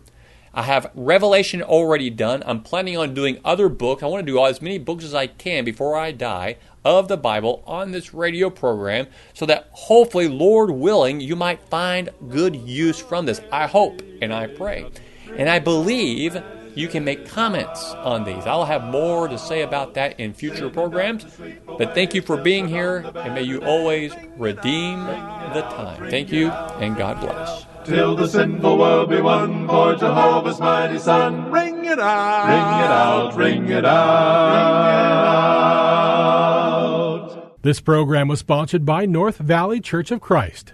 I 0.57 0.63
have 0.63 0.91
Revelation 0.95 1.63
already 1.63 2.09
done. 2.09 2.43
I'm 2.47 2.63
planning 2.63 2.97
on 2.97 3.13
doing 3.13 3.39
other 3.45 3.69
books. 3.69 4.03
I 4.03 4.07
want 4.07 4.27
to 4.27 4.33
do 4.33 4.43
as 4.43 4.63
many 4.63 4.79
books 4.79 5.05
as 5.05 5.15
I 5.15 5.27
can 5.27 5.67
before 5.67 5.97
I 5.97 6.13
die 6.13 6.57
of 6.83 7.09
the 7.09 7.19
Bible 7.19 7.63
on 7.67 7.91
this 7.91 8.15
radio 8.15 8.49
program 8.49 9.07
so 9.35 9.45
that 9.45 9.69
hopefully, 9.73 10.29
Lord 10.29 10.71
willing, 10.71 11.21
you 11.21 11.37
might 11.37 11.61
find 11.69 12.09
good 12.31 12.57
use 12.57 12.99
from 12.99 13.27
this. 13.27 13.41
I 13.53 13.67
hope 13.67 14.01
and 14.23 14.33
I 14.33 14.47
pray. 14.47 14.87
And 15.37 15.51
I 15.51 15.59
believe 15.59 16.43
you 16.75 16.89
can 16.89 17.05
make 17.05 17.29
comments 17.29 17.93
on 17.93 18.25
these. 18.25 18.47
I'll 18.47 18.65
have 18.65 18.85
more 18.85 19.29
to 19.29 19.37
say 19.37 19.61
about 19.61 19.93
that 19.95 20.19
in 20.19 20.33
future 20.33 20.71
programs. 20.71 21.27
But 21.67 21.95
thank 21.95 22.15
you 22.15 22.23
for 22.23 22.39
being 22.39 22.67
here, 22.67 23.05
and 23.15 23.35
may 23.35 23.43
you 23.43 23.61
always 23.61 24.15
redeem 24.39 25.05
the 25.05 25.67
time. 25.71 26.09
Thank 26.09 26.33
you, 26.33 26.49
and 26.49 26.97
God 26.97 27.21
bless. 27.21 27.67
Till 27.87 28.17
the 28.17 28.27
sinful 28.27 28.79
world 28.79 29.11
be 29.11 29.21
won 29.21 29.69
for 29.69 29.95
Jehovah's 29.95 30.59
mighty 30.59 30.99
Son. 30.99 31.53
Ring 31.53 31.85
it 31.85 32.01
out, 32.01 32.49
ring 32.49 32.59
it 32.59 32.91
out, 32.91 33.37
ring 33.37 33.69
it 33.69 33.85
out. 33.85 35.47
This 37.63 37.81
program 37.81 38.27
was 38.29 38.41
sponsored 38.41 38.85
by 38.85 39.07
North 39.07 39.39
Valley 39.39 39.81
Church 39.81 40.11
of 40.11 40.21
Christ. 40.21 40.73